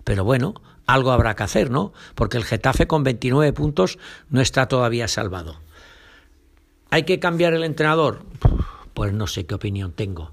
pero 0.05 0.24
bueno, 0.24 0.55
algo 0.87 1.12
habrá 1.12 1.37
que 1.37 1.42
hacer, 1.42 1.70
¿no? 1.70 1.92
Porque 2.14 2.38
el 2.38 2.44
Getafe 2.44 2.87
con 2.87 3.05
29 3.05 3.52
puntos 3.52 3.98
no 4.31 4.40
está 4.40 4.68
todavía 4.68 5.07
salvado. 5.07 5.61
¿Hay 6.88 7.02
que 7.02 7.20
cambiar 7.20 7.52
el 7.52 7.62
entrenador? 7.62 8.24
Pues 8.94 9.12
no 9.12 9.26
sé 9.26 9.44
qué 9.44 9.55
opinión 9.55 9.92
tengo. 9.92 10.33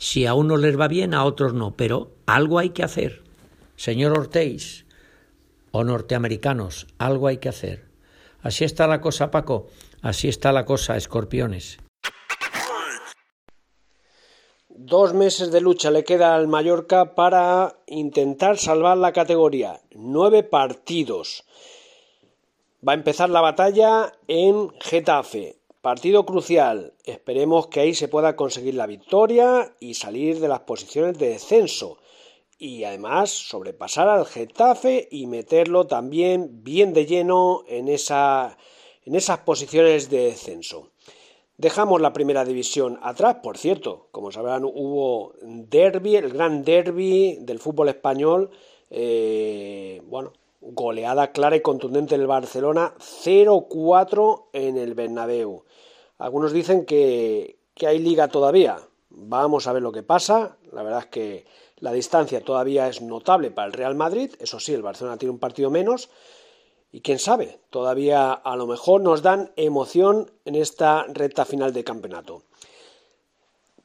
Si 0.00 0.24
a 0.24 0.32
unos 0.32 0.58
les 0.60 0.80
va 0.80 0.88
bien, 0.88 1.12
a 1.12 1.24
otros 1.24 1.52
no, 1.52 1.76
pero 1.76 2.12
algo 2.24 2.58
hay 2.58 2.70
que 2.70 2.82
hacer. 2.82 3.22
Señor 3.76 4.18
Ortiz 4.18 4.86
o 5.72 5.84
norteamericanos, 5.84 6.86
algo 6.96 7.26
hay 7.26 7.36
que 7.36 7.50
hacer. 7.50 7.84
Así 8.42 8.64
está 8.64 8.86
la 8.86 9.02
cosa, 9.02 9.30
Paco. 9.30 9.66
Así 10.00 10.26
está 10.26 10.52
la 10.52 10.64
cosa, 10.64 10.96
escorpiones. 10.96 11.80
Dos 14.70 15.12
meses 15.12 15.52
de 15.52 15.60
lucha 15.60 15.90
le 15.90 16.02
queda 16.02 16.34
al 16.34 16.48
Mallorca 16.48 17.14
para 17.14 17.76
intentar 17.86 18.56
salvar 18.56 18.96
la 18.96 19.12
categoría. 19.12 19.82
Nueve 19.90 20.42
partidos. 20.42 21.44
Va 22.86 22.92
a 22.92 22.96
empezar 22.96 23.28
la 23.28 23.42
batalla 23.42 24.14
en 24.28 24.70
Getafe. 24.80 25.59
Partido 25.80 26.26
crucial. 26.26 26.92
Esperemos 27.04 27.68
que 27.68 27.80
ahí 27.80 27.94
se 27.94 28.08
pueda 28.08 28.36
conseguir 28.36 28.74
la 28.74 28.86
victoria 28.86 29.74
y 29.80 29.94
salir 29.94 30.38
de 30.38 30.48
las 30.48 30.60
posiciones 30.60 31.18
de 31.18 31.30
descenso. 31.30 31.96
Y 32.58 32.84
además 32.84 33.30
sobrepasar 33.30 34.06
al 34.06 34.26
Getafe 34.26 35.08
y 35.10 35.26
meterlo 35.26 35.86
también 35.86 36.62
bien 36.62 36.92
de 36.92 37.06
lleno 37.06 37.64
en 37.66 37.88
esa 37.88 38.58
en 39.06 39.14
esas 39.14 39.38
posiciones 39.38 40.10
de 40.10 40.24
descenso. 40.24 40.90
Dejamos 41.56 42.02
la 42.02 42.12
primera 42.12 42.44
división 42.44 42.98
atrás, 43.02 43.36
por 43.42 43.56
cierto, 43.56 44.08
como 44.12 44.30
sabrán 44.30 44.64
hubo 44.64 45.32
derby, 45.40 46.16
el 46.16 46.28
gran 46.30 46.62
derby 46.62 47.38
del 47.40 47.58
fútbol 47.58 47.88
español, 47.88 48.50
eh, 48.90 50.02
bueno, 50.04 50.34
goleada 50.60 51.32
clara 51.32 51.56
y 51.56 51.60
contundente 51.60 52.16
del 52.18 52.26
Barcelona, 52.26 52.94
0-4 52.98 54.48
en 54.52 54.76
el 54.76 54.94
Bernabéu. 54.94 55.64
Algunos 56.20 56.52
dicen 56.52 56.84
que, 56.84 57.56
hay 57.80 57.98
liga 57.98 58.28
todavía. 58.28 58.78
Vamos 59.08 59.66
a 59.66 59.72
ver 59.72 59.82
lo 59.82 59.90
que 59.90 60.02
pasa. 60.02 60.58
La 60.70 60.82
verdad 60.82 61.00
es 61.00 61.06
que 61.06 61.46
la 61.78 61.92
distancia 61.92 62.44
todavía 62.44 62.88
es 62.88 63.00
notable 63.00 63.50
para 63.50 63.66
el 63.66 63.72
Real 63.72 63.94
Madrid. 63.94 64.30
Eso 64.38 64.60
sí, 64.60 64.74
el 64.74 64.82
Barcelona 64.82 65.16
tiene 65.16 65.32
un 65.32 65.38
partido 65.38 65.70
menos. 65.70 66.10
Y 66.92 67.00
quién 67.00 67.18
sabe, 67.18 67.60
todavía 67.70 68.32
a 68.32 68.54
lo 68.56 68.66
mejor 68.66 69.00
nos 69.00 69.22
dan 69.22 69.52
emoción 69.56 70.30
en 70.44 70.56
esta 70.56 71.04
recta 71.04 71.46
final 71.46 71.72
de 71.72 71.84
campeonato. 71.84 72.42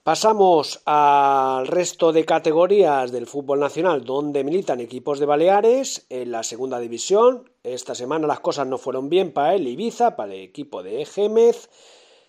Pasamos 0.04 0.82
al 0.86 1.68
resto 1.68 2.12
de 2.12 2.26
categorías 2.26 3.14
del 3.14 3.28
fútbol 3.28 3.62
nacional 3.62 4.04
donde 4.04 4.44
militan 4.44 4.82
equipos 4.82 5.20
de 5.20 5.26
Baleares 5.26 6.06
en 6.10 6.32
la 6.32 6.44
segunda 6.44 6.80
división. 6.80 7.50
Esta 7.64 7.96
semana 7.96 8.28
las 8.28 8.42
cosas 8.42 8.68
no 8.68 8.78
fueron 8.78 9.08
bien 9.08 9.32
para 9.32 9.56
el 9.56 9.68
Ibiza, 9.68 10.18
para 10.18 10.34
el 10.34 10.42
equipo 10.42 10.84
de 10.84 11.06
Gémez. 11.06 11.70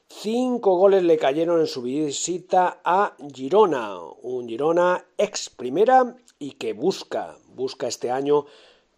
Cinco 0.08 0.76
goles 0.76 1.02
le 1.02 1.18
cayeron 1.18 1.60
en 1.60 1.66
su 1.66 1.82
visita 1.82 2.80
a 2.84 3.16
Girona, 3.34 3.98
un 4.22 4.48
Girona 4.48 5.04
ex 5.18 5.50
primera 5.50 6.16
y 6.38 6.52
que 6.52 6.74
busca, 6.74 7.36
busca 7.48 7.88
este 7.88 8.10
año 8.10 8.46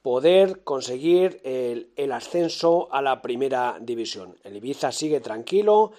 poder 0.02 0.62
conseguir 0.64 1.40
el, 1.44 2.12
ascenso 2.12 2.88
a 2.92 3.02
la 3.02 3.22
primera 3.22 3.78
división. 3.80 4.38
El 4.44 4.56
Ibiza 4.56 4.92
sigue 4.92 5.20
tranquilo 5.20 5.92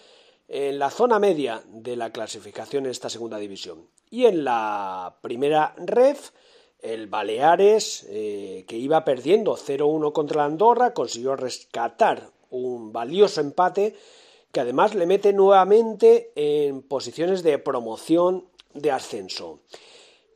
en 0.48 0.80
la 0.80 0.90
zona 0.90 1.20
media 1.20 1.62
de 1.68 1.96
la 1.96 2.12
clasificación 2.12 2.86
en 2.86 2.92
esta 2.92 3.10
segunda 3.10 3.38
división. 3.38 3.88
Y 4.10 4.26
en 4.26 4.44
la 4.44 5.18
primera 5.22 5.76
ref, 5.78 6.32
el 6.80 7.08
Baleares, 7.08 8.06
eh, 8.10 8.66
que 8.68 8.78
iba 8.78 9.04
perdiendo 9.04 9.56
0-1 9.56 10.14
contra 10.14 10.38
la 10.38 10.46
Andorra, 10.46 10.94
consiguió 10.94 11.36
rescatar 11.36 12.32
un 12.50 12.92
valioso 12.92 13.42
empate 13.42 13.96
que 14.52 14.60
además 14.60 14.96
le 14.96 15.06
mete 15.06 15.34
nuevamente 15.34 16.32
en 16.36 16.82
posiciones 16.82 17.44
de 17.44 17.60
promoción 17.60 18.46
de 18.74 18.92
ascenso. 18.92 19.60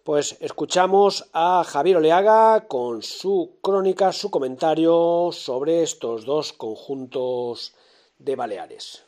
Pues 0.03 0.37
escuchamos 0.41 1.29
a 1.33 1.63
Javier 1.63 1.97
Oleaga 1.97 2.67
con 2.67 3.01
su 3.01 3.57
crónica, 3.61 4.11
su 4.11 4.29
comentario 4.29 5.29
sobre 5.31 5.81
estos 5.81 6.25
dos 6.25 6.51
conjuntos 6.51 7.73
de 8.19 8.35
Baleares. 8.35 9.05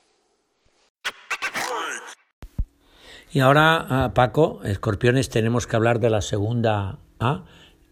Y 3.32 3.42
ahora, 3.42 3.86
ah, 3.90 4.14
Paco, 4.14 4.62
escorpiones, 4.64 5.30
tenemos 5.30 5.68
que 5.68 5.76
hablar 5.76 6.00
de 6.00 6.10
la 6.10 6.22
segunda 6.22 7.00
A 7.20 7.44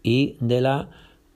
y 0.02 0.38
de 0.40 0.62
la 0.62 0.88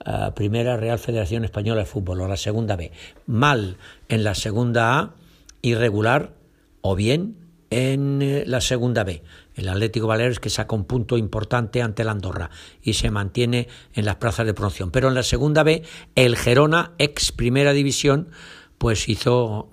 ah, 0.03 0.33
primera 0.33 0.77
Real 0.77 0.97
Federación 0.97 1.45
Española 1.45 1.81
de 1.81 1.85
Fútbol, 1.85 2.21
o 2.21 2.27
la 2.27 2.35
segunda 2.35 2.75
B. 2.75 2.91
Mal 3.27 3.77
en 4.07 4.23
la 4.23 4.33
segunda 4.33 4.97
A, 4.97 5.13
irregular 5.61 6.33
o 6.81 6.95
bien 6.95 7.35
en 7.69 8.21
eh, 8.21 8.43
la 8.47 8.61
segunda 8.61 9.03
B. 9.03 9.23
El 9.55 9.69
Atlético 9.69 10.07
Baleares 10.07 10.39
que 10.39 10.49
saca 10.49 10.75
un 10.75 10.85
punto 10.85 11.17
importante 11.17 11.81
ante 11.81 12.03
la 12.03 12.11
Andorra 12.11 12.49
y 12.81 12.93
se 12.93 13.11
mantiene 13.11 13.67
en 13.93 14.05
las 14.05 14.15
plazas 14.15 14.45
de 14.45 14.53
promoción. 14.53 14.91
Pero 14.91 15.09
en 15.09 15.15
la 15.15 15.23
segunda 15.23 15.63
B, 15.63 15.83
el 16.15 16.37
Gerona, 16.37 16.93
ex 16.97 17.31
primera 17.31 17.73
división, 17.73 18.29
pues 18.77 19.09
hizo 19.09 19.69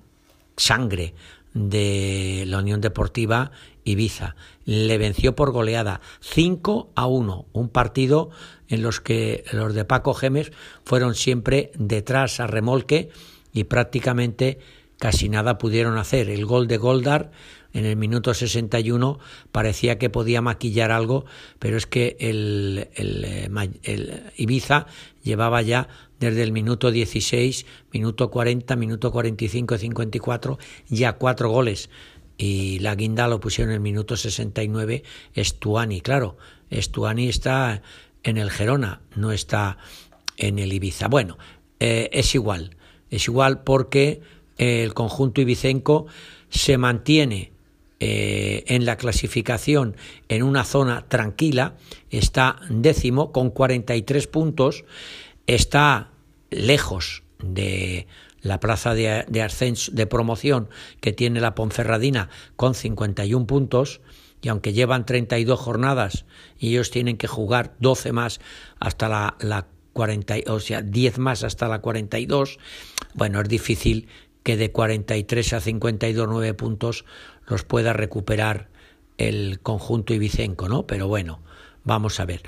sangre 0.57 1.15
de 1.55 2.45
la 2.47 2.59
Unión 2.59 2.81
Deportiva 2.81 3.51
Ibiza. 3.85 4.35
Le 4.65 4.99
venció 4.99 5.37
por 5.37 5.53
goleada 5.53 6.01
5 6.21 6.91
a 6.95 7.07
1, 7.07 7.47
un 7.53 7.69
partido 7.69 8.31
en 8.69 8.83
los 8.83 9.01
que 9.01 9.45
los 9.53 9.75
de 9.75 9.85
Paco 9.85 10.13
Gemes 10.13 10.53
fueron 10.85 11.15
siempre 11.15 11.71
detrás 11.79 12.41
a 12.41 12.47
remolque 12.47 13.11
y 13.53 13.65
prácticamente 13.65 14.59
casi 14.99 15.29
nada 15.29 15.59
pudieron 15.59 15.99
hacer. 15.99 16.31
El 16.31 16.47
gol 16.47 16.69
de 16.69 16.77
Goldar 16.77 17.31
en 17.73 17.85
el 17.85 17.97
minuto 17.97 18.33
61 18.33 19.19
parecía 19.53 19.99
que 19.99 20.09
podía 20.09 20.41
maquillar 20.41 20.91
algo, 20.91 21.27
pero 21.59 21.77
es 21.77 21.87
que 21.87 22.17
el, 22.21 22.89
el, 22.95 24.23
Ibiza 24.37 24.87
llevaba 25.23 25.61
ya 25.63 25.89
desde 26.19 26.43
el 26.43 26.53
minuto 26.53 26.91
16, 26.91 27.67
minuto 27.93 28.31
40, 28.31 28.77
minuto 28.77 29.13
45, 29.13 29.79
54, 29.79 30.59
ya 30.89 31.13
cuatro 31.15 31.51
goles. 31.51 31.91
Y 32.39 32.79
la 32.81 32.95
guinda 32.95 33.29
lo 33.29 33.41
pusieron 33.41 33.73
en 33.73 33.77
el 33.77 33.81
minuto 33.81 34.17
69 34.17 35.03
Estuani. 35.35 36.01
Claro, 36.01 36.37
Estuani 36.71 37.29
está 37.29 37.83
en 38.23 38.37
el 38.37 38.51
Gerona, 38.51 39.01
no 39.15 39.33
está 39.33 39.79
en 40.37 40.59
el 40.59 40.73
Ibiza. 40.73 41.09
Bueno, 41.09 41.39
eh, 41.81 42.09
es 42.13 42.35
igual, 42.35 42.77
es 43.11 43.29
igual 43.29 43.63
porque 43.63 44.21
el 44.59 44.95
conjunto 44.95 45.41
ibicenco 45.41 46.07
se 46.49 46.79
mantiene 46.79 47.53
eh, 47.99 48.65
en 48.67 48.85
la 48.85 48.97
clasificación 48.97 49.97
en 50.29 50.43
una 50.43 50.65
zona 50.65 51.07
tranquila, 51.09 51.77
está 52.11 52.57
décimo 52.69 53.33
con 53.33 53.51
43 53.51 54.27
puntos, 54.27 54.85
está 55.47 56.11
lejos 56.51 57.23
de 57.43 58.07
la 58.43 58.61
plaza 58.61 58.95
de, 58.95 59.43
ascenso, 59.43 59.93
de 59.93 60.07
promoción 60.07 60.69
que 61.01 61.13
tiene 61.13 61.41
la 61.41 61.55
Ponferradina 61.55 62.29
con 62.55 62.75
51 62.75 63.47
puntos, 63.47 64.03
y 64.43 64.49
aunque 64.49 64.75
llevan 64.75 65.07
32 65.07 65.59
jornadas 65.59 66.27
y 66.59 66.69
ellos 66.69 66.91
tienen 66.91 67.17
que 67.17 67.27
jugar 67.27 67.75
12 67.81 68.13
más 68.13 68.41
hasta 68.79 69.09
la, 69.09 69.37
la 69.41 69.67
40, 69.95 70.35
o 70.49 70.61
sea, 70.61 70.83
10 70.83 71.19
más 71.19 71.43
hasta 71.43 71.67
la 71.67 71.81
42, 71.81 72.59
bueno, 73.15 73.41
es 73.41 73.49
difícil 73.49 74.09
que 74.47 74.57
de 74.57 74.71
43 74.71 75.55
a 75.55 75.61
52 75.61 76.29
9 76.31 76.55
puntos 76.55 77.05
los 77.49 77.65
pueda 77.65 77.93
recuperar 77.93 78.69
el 79.19 79.59
conjunto 79.59 80.15
ibicenco, 80.15 80.69
¿no? 80.69 80.87
Pero 80.87 81.09
bueno, 81.09 81.41
vamos 81.83 82.21
a 82.21 82.27
ver. 82.27 82.43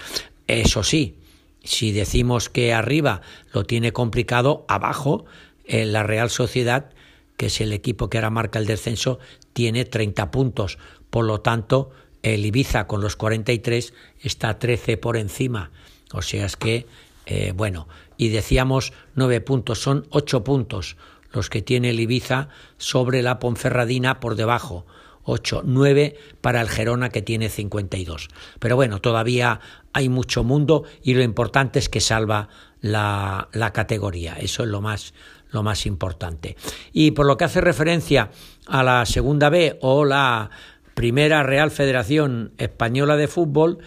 Eso 0.46 0.84
sí, 0.84 1.16
si 1.64 1.90
decimos 1.90 2.50
que 2.50 2.72
arriba 2.72 3.22
lo 3.52 3.64
tiene 3.64 3.92
complicado, 3.92 4.64
abajo 4.68 5.24
en 5.64 5.92
la 5.92 6.04
Real 6.04 6.30
Sociedad, 6.30 6.90
que 7.37 7.46
es 7.46 7.61
el 7.61 7.72
equipo 7.72 8.08
que 8.08 8.18
ahora 8.18 8.30
marca 8.30 8.61
el 8.61 8.66
descenso, 8.66 9.18
tiene 9.52 9.84
30 9.84 10.30
puntos. 10.30 10.78
Por 11.11 11.24
lo 11.24 11.40
tanto, 11.40 11.90
el 12.22 12.46
Ibiza 12.46 12.87
con 12.87 13.00
los 13.00 13.16
43 13.16 13.92
está 14.20 14.61
13 14.61 14.98
por 14.98 15.16
encima. 15.16 15.72
O 16.12 16.22
sea, 16.22 16.46
es 16.46 16.56
que, 16.56 16.87
eh, 17.26 17.52
bueno, 17.56 17.88
y 18.16 18.28
decíamos 18.28 18.92
9 19.16 19.40
puntos, 19.40 19.82
son 19.82 20.06
8 20.11 20.44
puntos 20.44 20.96
los 21.32 21.50
que 21.50 21.62
tiene 21.62 21.92
Ibiza 21.92 22.48
sobre 22.76 23.22
la 23.22 23.38
Ponferradina 23.38 24.20
por 24.20 24.34
debajo. 24.34 24.86
8, 25.30 25.62
9 25.64 26.16
para 26.40 26.62
el 26.62 26.70
Gerona 26.70 27.10
que 27.10 27.20
tiene 27.20 27.50
52. 27.50 28.28
Pero 28.58 28.76
bueno, 28.76 29.00
todavía 29.00 29.60
hay 29.92 30.08
mucho 30.08 30.42
mundo 30.42 30.84
y 31.02 31.12
lo 31.12 31.22
importante 31.22 31.78
es 31.78 31.90
que 31.90 32.00
salva 32.00 32.48
la, 32.80 33.48
la 33.52 33.74
categoría. 33.74 34.36
Eso 34.40 34.62
es 34.62 34.70
lo 34.70 34.80
más, 34.80 35.12
lo 35.50 35.62
más 35.62 35.84
importante. 35.84 36.56
Y 36.92 37.10
por 37.10 37.26
lo 37.26 37.36
que 37.36 37.44
hace 37.44 37.60
referencia 37.60 38.30
a 38.66 38.82
la 38.82 39.04
segunda 39.04 39.50
B 39.50 39.78
o 39.82 40.06
la 40.06 40.48
primera 40.94 41.42
Real 41.42 41.70
Federación 41.70 42.52
Española 42.56 43.16
de 43.16 43.28
Fútbol, 43.28 43.78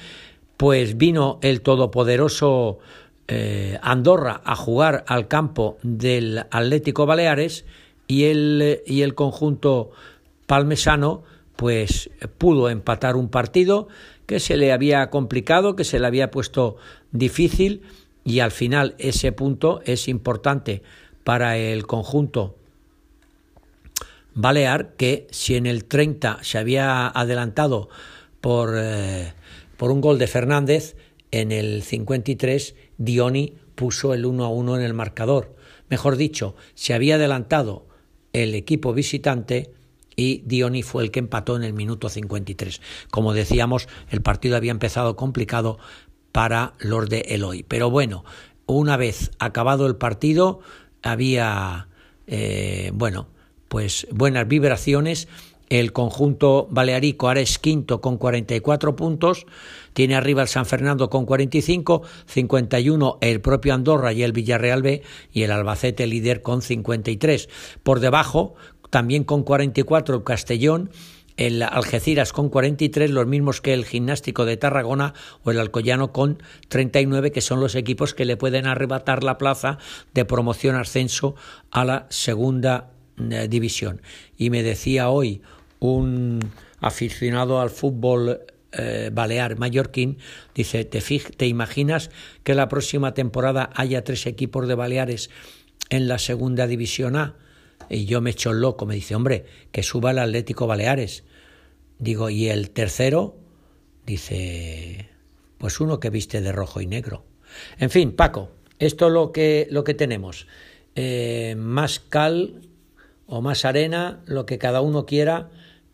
pues 0.57 0.95
vino 0.95 1.39
el 1.41 1.61
todopoderoso 1.61 2.77
eh, 3.33 3.79
Andorra 3.81 4.41
a 4.43 4.57
jugar 4.57 5.05
al 5.07 5.29
campo 5.29 5.77
del 5.83 6.39
Atlético 6.51 7.05
Baleares 7.05 7.63
y 8.05 8.25
el, 8.25 8.81
y 8.85 9.03
el 9.03 9.15
conjunto 9.15 9.91
palmesano 10.47 11.23
pues 11.55 12.09
pudo 12.37 12.69
empatar 12.69 13.15
un 13.15 13.29
partido 13.29 13.87
que 14.25 14.41
se 14.41 14.57
le 14.57 14.73
había 14.73 15.09
complicado, 15.09 15.77
que 15.77 15.85
se 15.85 15.97
le 15.97 16.07
había 16.07 16.29
puesto 16.29 16.75
difícil 17.13 17.83
y 18.25 18.41
al 18.41 18.51
final 18.51 18.95
ese 18.97 19.31
punto 19.31 19.79
es 19.85 20.09
importante 20.09 20.81
para 21.23 21.55
el 21.55 21.87
conjunto 21.87 22.57
Balear 24.33 24.95
que 24.97 25.25
si 25.31 25.55
en 25.55 25.67
el 25.67 25.85
30 25.85 26.39
se 26.41 26.57
había 26.57 27.07
adelantado 27.07 27.87
por, 28.41 28.73
eh, 28.75 29.31
por 29.77 29.89
un 29.89 30.01
gol 30.01 30.19
de 30.19 30.27
Fernández, 30.27 30.97
en 31.31 31.51
el 31.51 31.81
53 31.81 32.75
Dioni 33.03 33.55
puso 33.75 34.13
el 34.13 34.25
1 34.25 34.45
a 34.45 34.49
1 34.49 34.77
en 34.77 34.83
el 34.83 34.93
marcador. 34.93 35.55
Mejor 35.89 36.15
dicho, 36.17 36.55
se 36.75 36.93
había 36.93 37.15
adelantado 37.15 37.87
el 38.31 38.53
equipo 38.53 38.93
visitante 38.93 39.73
y 40.15 40.43
Dioni 40.45 40.83
fue 40.83 41.03
el 41.03 41.11
que 41.11 41.19
empató 41.19 41.55
en 41.55 41.63
el 41.63 41.73
minuto 41.73 42.09
53. 42.09 42.79
Como 43.09 43.33
decíamos, 43.33 43.87
el 44.09 44.21
partido 44.21 44.55
había 44.55 44.71
empezado 44.71 45.15
complicado 45.15 45.79
para 46.31 46.73
los 46.79 47.09
de 47.09 47.21
Eloy. 47.29 47.63
Pero 47.63 47.89
bueno, 47.89 48.23
una 48.67 48.97
vez 48.97 49.31
acabado 49.39 49.87
el 49.87 49.95
partido, 49.95 50.59
había, 51.01 51.87
eh, 52.27 52.91
bueno, 52.93 53.29
pues 53.67 54.05
buenas 54.11 54.47
vibraciones 54.47 55.27
El 55.71 55.93
conjunto 55.93 56.67
balearico 56.69 57.29
ahora 57.29 57.39
es 57.39 57.57
quinto 57.57 58.01
con 58.01 58.17
44 58.17 58.97
puntos. 58.97 59.45
Tiene 59.93 60.15
arriba 60.15 60.41
el 60.41 60.49
San 60.49 60.65
Fernando 60.65 61.09
con 61.09 61.25
45, 61.25 62.01
51 62.25 63.19
el 63.21 63.39
propio 63.39 63.73
Andorra 63.73 64.11
y 64.11 64.21
el 64.23 64.33
Villarreal 64.33 64.81
B 64.81 65.01
y 65.31 65.43
el 65.43 65.51
Albacete 65.51 66.07
líder 66.07 66.41
con 66.41 66.61
53. 66.61 67.47
Por 67.83 68.01
debajo, 68.01 68.55
también 68.89 69.23
con 69.23 69.43
44 69.43 70.15
el 70.17 70.23
Castellón 70.25 70.89
el 71.37 71.63
Algeciras 71.63 72.33
con 72.33 72.49
43, 72.49 73.09
los 73.09 73.25
mismos 73.25 73.61
que 73.61 73.73
el 73.73 73.85
Gimnástico 73.85 74.43
de 74.43 74.57
Tarragona 74.57 75.13
o 75.45 75.51
el 75.51 75.59
Alcoyano 75.59 76.11
con 76.11 76.43
39, 76.67 77.31
que 77.31 77.39
son 77.39 77.61
los 77.61 77.75
equipos 77.75 78.13
que 78.13 78.25
le 78.25 78.35
pueden 78.35 78.67
arrebatar 78.67 79.23
la 79.23 79.37
plaza 79.37 79.77
de 80.13 80.25
promoción 80.25 80.75
ascenso 80.75 81.35
a 81.71 81.85
la 81.85 82.07
segunda 82.09 82.91
eh, 83.17 83.47
división. 83.49 84.01
Y 84.37 84.49
me 84.49 84.63
decía 84.63 85.09
hoy 85.09 85.41
un 85.81 86.39
aficionado 86.79 87.59
al 87.59 87.71
fútbol 87.71 88.45
eh, 88.71 89.09
balear 89.11 89.57
mallorquín, 89.57 90.19
dice, 90.55 90.85
¿te, 90.85 91.01
¿te 91.01 91.47
imaginas 91.47 92.11
que 92.43 92.55
la 92.55 92.69
próxima 92.69 93.13
temporada 93.13 93.69
haya 93.75 94.05
tres 94.05 94.25
equipos 94.27 94.67
de 94.67 94.75
Baleares 94.75 95.29
en 95.89 96.07
la 96.07 96.19
segunda 96.19 96.67
división 96.67 97.17
A? 97.17 97.35
Y 97.89 98.05
yo 98.05 98.21
me 98.21 98.29
echo 98.29 98.53
loco, 98.53 98.85
me 98.85 98.95
dice, 98.95 99.15
hombre, 99.15 99.45
que 99.71 99.83
suba 99.83 100.11
el 100.11 100.19
Atlético 100.19 100.67
Baleares. 100.67 101.25
Digo, 101.99 102.29
¿y 102.29 102.47
el 102.47 102.69
tercero? 102.69 103.35
Dice, 104.05 105.09
pues 105.57 105.81
uno 105.81 105.99
que 105.99 106.09
viste 106.09 106.41
de 106.41 106.51
rojo 106.51 106.79
y 106.79 106.87
negro. 106.87 107.25
En 107.79 107.89
fin, 107.89 108.13
Paco, 108.13 108.51
esto 108.79 109.07
es 109.07 109.13
lo 109.13 109.31
que, 109.31 109.67
lo 109.71 109.83
que 109.83 109.95
tenemos. 109.95 110.47
Eh, 110.95 111.55
más 111.57 111.99
cal 111.99 112.61
o 113.25 113.41
más 113.41 113.65
arena, 113.65 114.21
lo 114.25 114.45
que 114.45 114.57
cada 114.57 114.81
uno 114.81 115.05
quiera, 115.05 115.49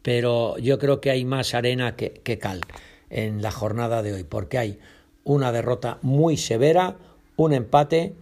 pero 0.07 0.57
yo 0.59 0.79
creo 0.79 1.01
que 1.01 1.11
hay 1.11 1.25
más 1.25 1.53
arena 1.53 1.97
que, 1.97 2.39
cal 2.39 2.61
en 3.09 3.41
la 3.41 3.51
jornada 3.51 4.01
de 4.01 4.13
hoy, 4.13 4.23
porque 4.23 4.57
hay 4.57 4.79
una 5.25 5.51
derrota 5.51 5.97
muy 6.01 6.37
severa, 6.37 6.95
un 7.35 7.51
empate 7.51 8.15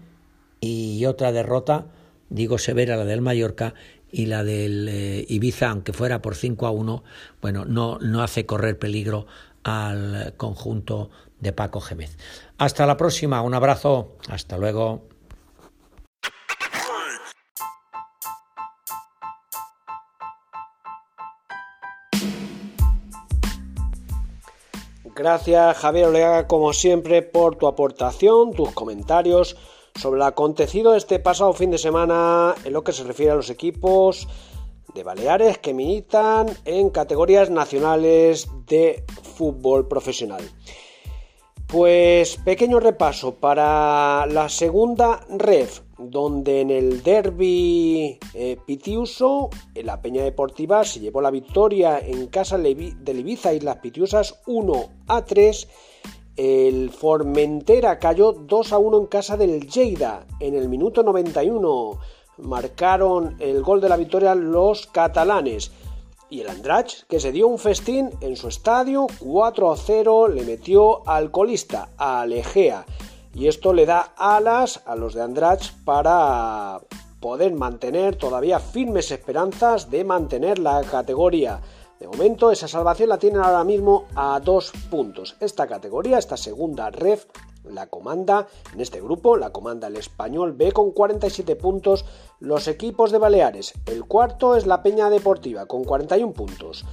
y 0.61 1.05
otra 1.05 1.31
derrota, 1.31 1.85
digo 2.31 2.57
severa 2.57 2.97
la 2.97 3.05
del 3.05 3.21
Mallorca, 3.21 3.75
y 4.11 4.25
la 4.25 4.43
del 4.43 4.87
eh, 4.89 5.25
Ibiza, 5.29 5.69
aunque 5.69 5.93
fuera 5.93 6.23
por 6.23 6.33
5 6.33 6.65
a 6.65 6.71
1, 6.71 7.03
bueno, 7.39 7.65
no, 7.65 7.99
no 7.99 8.23
hace 8.23 8.47
correr 8.47 8.79
peligro 8.79 9.27
al 9.61 10.33
conjunto 10.37 11.11
de 11.39 11.53
Paco 11.53 11.81
Gémez. 11.81 12.17
Hasta 12.57 12.87
la 12.87 12.97
próxima, 12.97 13.43
un 13.43 13.53
abrazo, 13.53 14.15
hasta 14.27 14.57
luego. 14.57 15.07
Gracias 25.25 25.77
Javier 25.77 26.05
Oleaga 26.05 26.45
como 26.45 26.71
siempre 26.71 27.23
por 27.23 27.55
tu 27.55 27.65
aportación, 27.65 28.53
tus 28.53 28.69
comentarios 28.73 29.57
sobre 29.99 30.17
el 30.17 30.21
acontecido 30.21 30.95
este 30.95 31.17
pasado 31.17 31.51
fin 31.53 31.71
de 31.71 31.79
semana 31.79 32.53
en 32.63 32.71
lo 32.71 32.83
que 32.83 32.91
se 32.91 33.03
refiere 33.03 33.31
a 33.31 33.35
los 33.35 33.49
equipos 33.49 34.27
de 34.93 35.01
Baleares 35.01 35.57
que 35.57 35.73
militan 35.73 36.55
en 36.63 36.91
categorías 36.91 37.49
nacionales 37.49 38.47
de 38.67 39.03
fútbol 39.35 39.87
profesional. 39.87 40.43
Pues 41.75 42.37
pequeño 42.37 42.79
repaso 42.79 43.35
para 43.35 44.25
la 44.27 44.47
segunda 44.47 45.19
ref, 45.27 45.81
donde 45.97 46.61
en 46.61 46.71
el 46.71 47.03
derby 47.03 48.17
eh, 48.33 48.57
Pitiuso, 48.65 49.49
en 49.73 49.85
la 49.85 50.01
Peña 50.01 50.23
Deportiva, 50.23 50.85
se 50.85 51.01
llevó 51.01 51.19
la 51.19 51.31
victoria 51.31 51.99
en 51.99 52.27
casa 52.27 52.57
de 52.57 52.69
Ibiza 52.69 53.53
y 53.53 53.59
las 53.59 53.75
Pitiusas 53.79 54.41
1 54.47 54.89
a 55.07 55.25
3 55.25 55.67
el 56.37 56.91
Formentera 56.91 57.99
cayó 57.99 58.31
2 58.31 58.71
a 58.71 58.77
1 58.77 58.97
en 58.97 59.05
casa 59.07 59.35
del 59.35 59.67
Lleida 59.67 60.25
en 60.39 60.55
el 60.55 60.69
minuto 60.69 61.03
91. 61.03 61.99
Marcaron 62.37 63.35
el 63.39 63.61
gol 63.63 63.81
de 63.81 63.89
la 63.89 63.97
victoria 63.97 64.33
los 64.33 64.87
catalanes. 64.87 65.73
Y 66.29 66.41
el 66.41 66.49
Andrach, 66.49 67.03
que 67.07 67.19
se 67.19 67.31
dio 67.31 67.47
un 67.47 67.59
festín 67.59 68.09
en 68.19 68.35
su 68.35 68.47
estadio, 68.47 69.05
4 69.19 69.71
a 69.71 69.77
0, 69.77 70.27
le 70.29 70.43
metió 70.43 71.07
al 71.07 71.29
colista, 71.29 71.89
a 71.97 72.25
Legea. 72.25 72.85
Y 73.33 73.47
esto 73.47 73.73
le 73.73 73.85
da 73.85 74.13
alas 74.17 74.81
a 74.85 74.95
los 74.95 75.13
de 75.13 75.21
Andrach 75.21 75.71
para 75.83 76.81
poder 77.19 77.53
mantener 77.53 78.15
todavía 78.15 78.59
firmes 78.59 79.11
esperanzas 79.11 79.91
de 79.91 80.03
mantener 80.03 80.57
la 80.57 80.81
categoría. 80.83 81.61
De 81.99 82.07
momento, 82.07 82.51
esa 82.51 82.67
salvación 82.67 83.09
la 83.09 83.17
tienen 83.17 83.41
ahora 83.41 83.63
mismo 83.63 84.05
a 84.15 84.39
dos 84.39 84.71
puntos. 84.89 85.37
Esta 85.39 85.67
categoría, 85.67 86.17
esta 86.17 86.37
segunda 86.37 86.89
ref, 86.89 87.25
la 87.69 87.87
comanda 87.87 88.47
en 88.73 88.81
este 88.81 89.01
grupo, 89.01 89.37
la 89.37 89.51
comanda 89.51 89.87
el 89.87 89.95
español 89.95 90.53
B 90.53 90.71
con 90.71 90.91
47 90.91 91.55
puntos, 91.55 92.05
los 92.39 92.67
equipos 92.67 93.11
de 93.11 93.17
Baleares. 93.17 93.73
El 93.85 94.05
cuarto 94.05 94.55
es 94.55 94.65
la 94.65 94.83
Peña 94.83 95.09
Deportiva 95.09 95.65
con 95.65 95.83
41 95.83 96.33
puntos. 96.33 96.85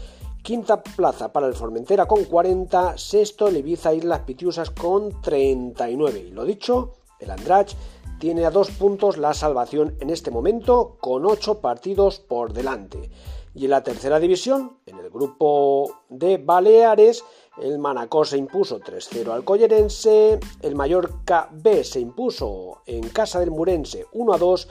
Quinta 0.42 0.82
plaza 0.82 1.32
para 1.32 1.46
el 1.46 1.54
Formentera 1.54 2.06
con 2.06 2.24
40, 2.24 2.98
sexto 2.98 3.46
el 3.46 3.58
Ibiza 3.58 3.94
Islas 3.94 4.20
Pitiusas 4.20 4.70
con 4.70 5.20
39. 5.22 6.18
Y 6.18 6.30
lo 6.32 6.44
dicho, 6.44 6.94
el 7.20 7.30
Andrach 7.30 7.74
tiene 8.18 8.44
a 8.44 8.50
dos 8.50 8.70
puntos 8.70 9.18
la 9.18 9.34
salvación 9.34 9.96
en 10.00 10.10
este 10.10 10.30
momento 10.30 10.96
con 11.00 11.26
8 11.26 11.60
partidos 11.60 12.18
por 12.18 12.52
delante. 12.52 13.10
Y 13.54 13.64
en 13.64 13.70
la 13.70 13.82
tercera 13.82 14.18
división, 14.18 14.78
en 14.86 14.98
el 14.98 15.10
grupo 15.10 16.04
de 16.08 16.38
Baleares, 16.38 17.24
el 17.58 17.78
Manacor 17.78 18.26
se 18.26 18.38
impuso 18.38 18.80
3-0 18.80 19.32
al 19.32 19.44
Collerense, 19.44 20.40
el 20.60 20.74
Mallorca 20.74 21.48
B 21.52 21.84
se 21.84 22.00
impuso 22.00 22.82
en 22.86 23.08
casa 23.10 23.40
del 23.40 23.50
Murense 23.50 24.06
1-2 24.12 24.68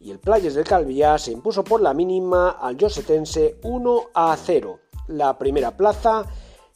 y 0.00 0.10
el 0.10 0.18
Playas 0.18 0.54
del 0.54 0.64
Calviá 0.64 1.18
se 1.18 1.32
impuso 1.32 1.64
por 1.64 1.80
la 1.80 1.94
mínima 1.94 2.50
al 2.50 2.76
Josetense 2.78 3.60
1-0. 3.62 4.78
La 5.08 5.38
primera 5.38 5.76
plaza 5.76 6.26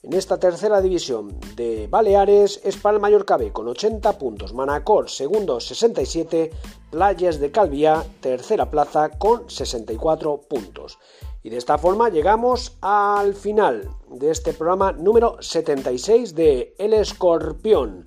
en 0.02 0.12
esta 0.12 0.38
tercera 0.38 0.80
división 0.80 1.38
de 1.56 1.88
Baleares 1.88 2.60
es 2.62 2.76
para 2.76 2.94
el 2.96 3.00
Mallorca 3.00 3.36
B 3.36 3.52
con 3.52 3.68
80 3.68 4.16
puntos, 4.16 4.54
Manacor 4.54 5.10
segundo 5.10 5.60
67, 5.60 6.50
Playas 6.90 7.40
de 7.40 7.50
Calviá 7.50 8.04
tercera 8.20 8.70
plaza 8.70 9.10
con 9.10 9.50
64 9.50 10.40
puntos. 10.48 10.98
Y 11.42 11.50
de 11.50 11.56
esta 11.56 11.78
forma 11.78 12.08
llegamos 12.08 12.76
al 12.80 13.34
final 13.34 13.90
de 14.10 14.30
este 14.30 14.52
programa 14.52 14.92
número 14.92 15.36
76 15.40 16.34
de 16.34 16.74
El 16.78 16.92
Escorpión. 16.94 18.06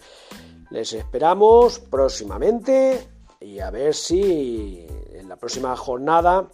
Les 0.70 0.94
esperamos 0.94 1.80
próximamente 1.80 3.08
y 3.39 3.60
a 3.60 3.72
ver 3.72 3.94
si 3.94 4.86
en 5.13 5.30
la 5.30 5.38
próxima 5.38 5.76
jornada 5.76 6.50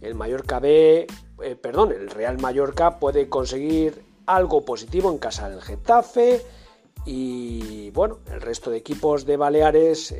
el 0.00 0.14
Mallorca 0.14 0.60
B, 0.60 1.06
eh, 1.42 1.56
perdón, 1.56 1.92
el 1.92 2.10
Real 2.10 2.38
Mallorca 2.38 2.98
puede 2.98 3.28
conseguir 3.28 4.04
algo 4.26 4.64
positivo 4.64 5.10
en 5.10 5.18
casa 5.18 5.48
del 5.48 5.62
Getafe 5.62 6.42
y 7.04 7.90
bueno, 7.90 8.18
el 8.30 8.40
resto 8.40 8.70
de 8.70 8.78
equipos 8.78 9.24
de 9.24 9.36
Baleares 9.36 10.12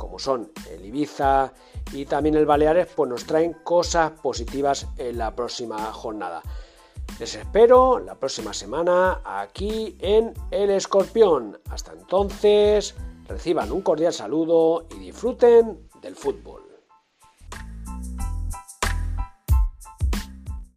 como 0.00 0.18
son 0.18 0.50
el 0.70 0.84
Ibiza 0.86 1.52
y 1.92 2.06
también 2.06 2.34
el 2.34 2.46
Baleares, 2.46 2.88
pues 2.96 3.10
nos 3.10 3.26
traen 3.26 3.52
cosas 3.62 4.12
positivas 4.12 4.86
en 4.96 5.18
la 5.18 5.36
próxima 5.36 5.92
jornada. 5.92 6.42
Les 7.18 7.34
espero 7.34 7.98
la 7.98 8.14
próxima 8.14 8.54
semana 8.54 9.20
aquí 9.24 9.96
en 10.00 10.32
El 10.50 10.70
Escorpión. 10.70 11.60
Hasta 11.68 11.92
entonces, 11.92 12.94
reciban 13.28 13.70
un 13.70 13.82
cordial 13.82 14.14
saludo 14.14 14.86
y 14.96 15.00
disfruten 15.00 15.86
del 16.00 16.16
fútbol. 16.16 16.59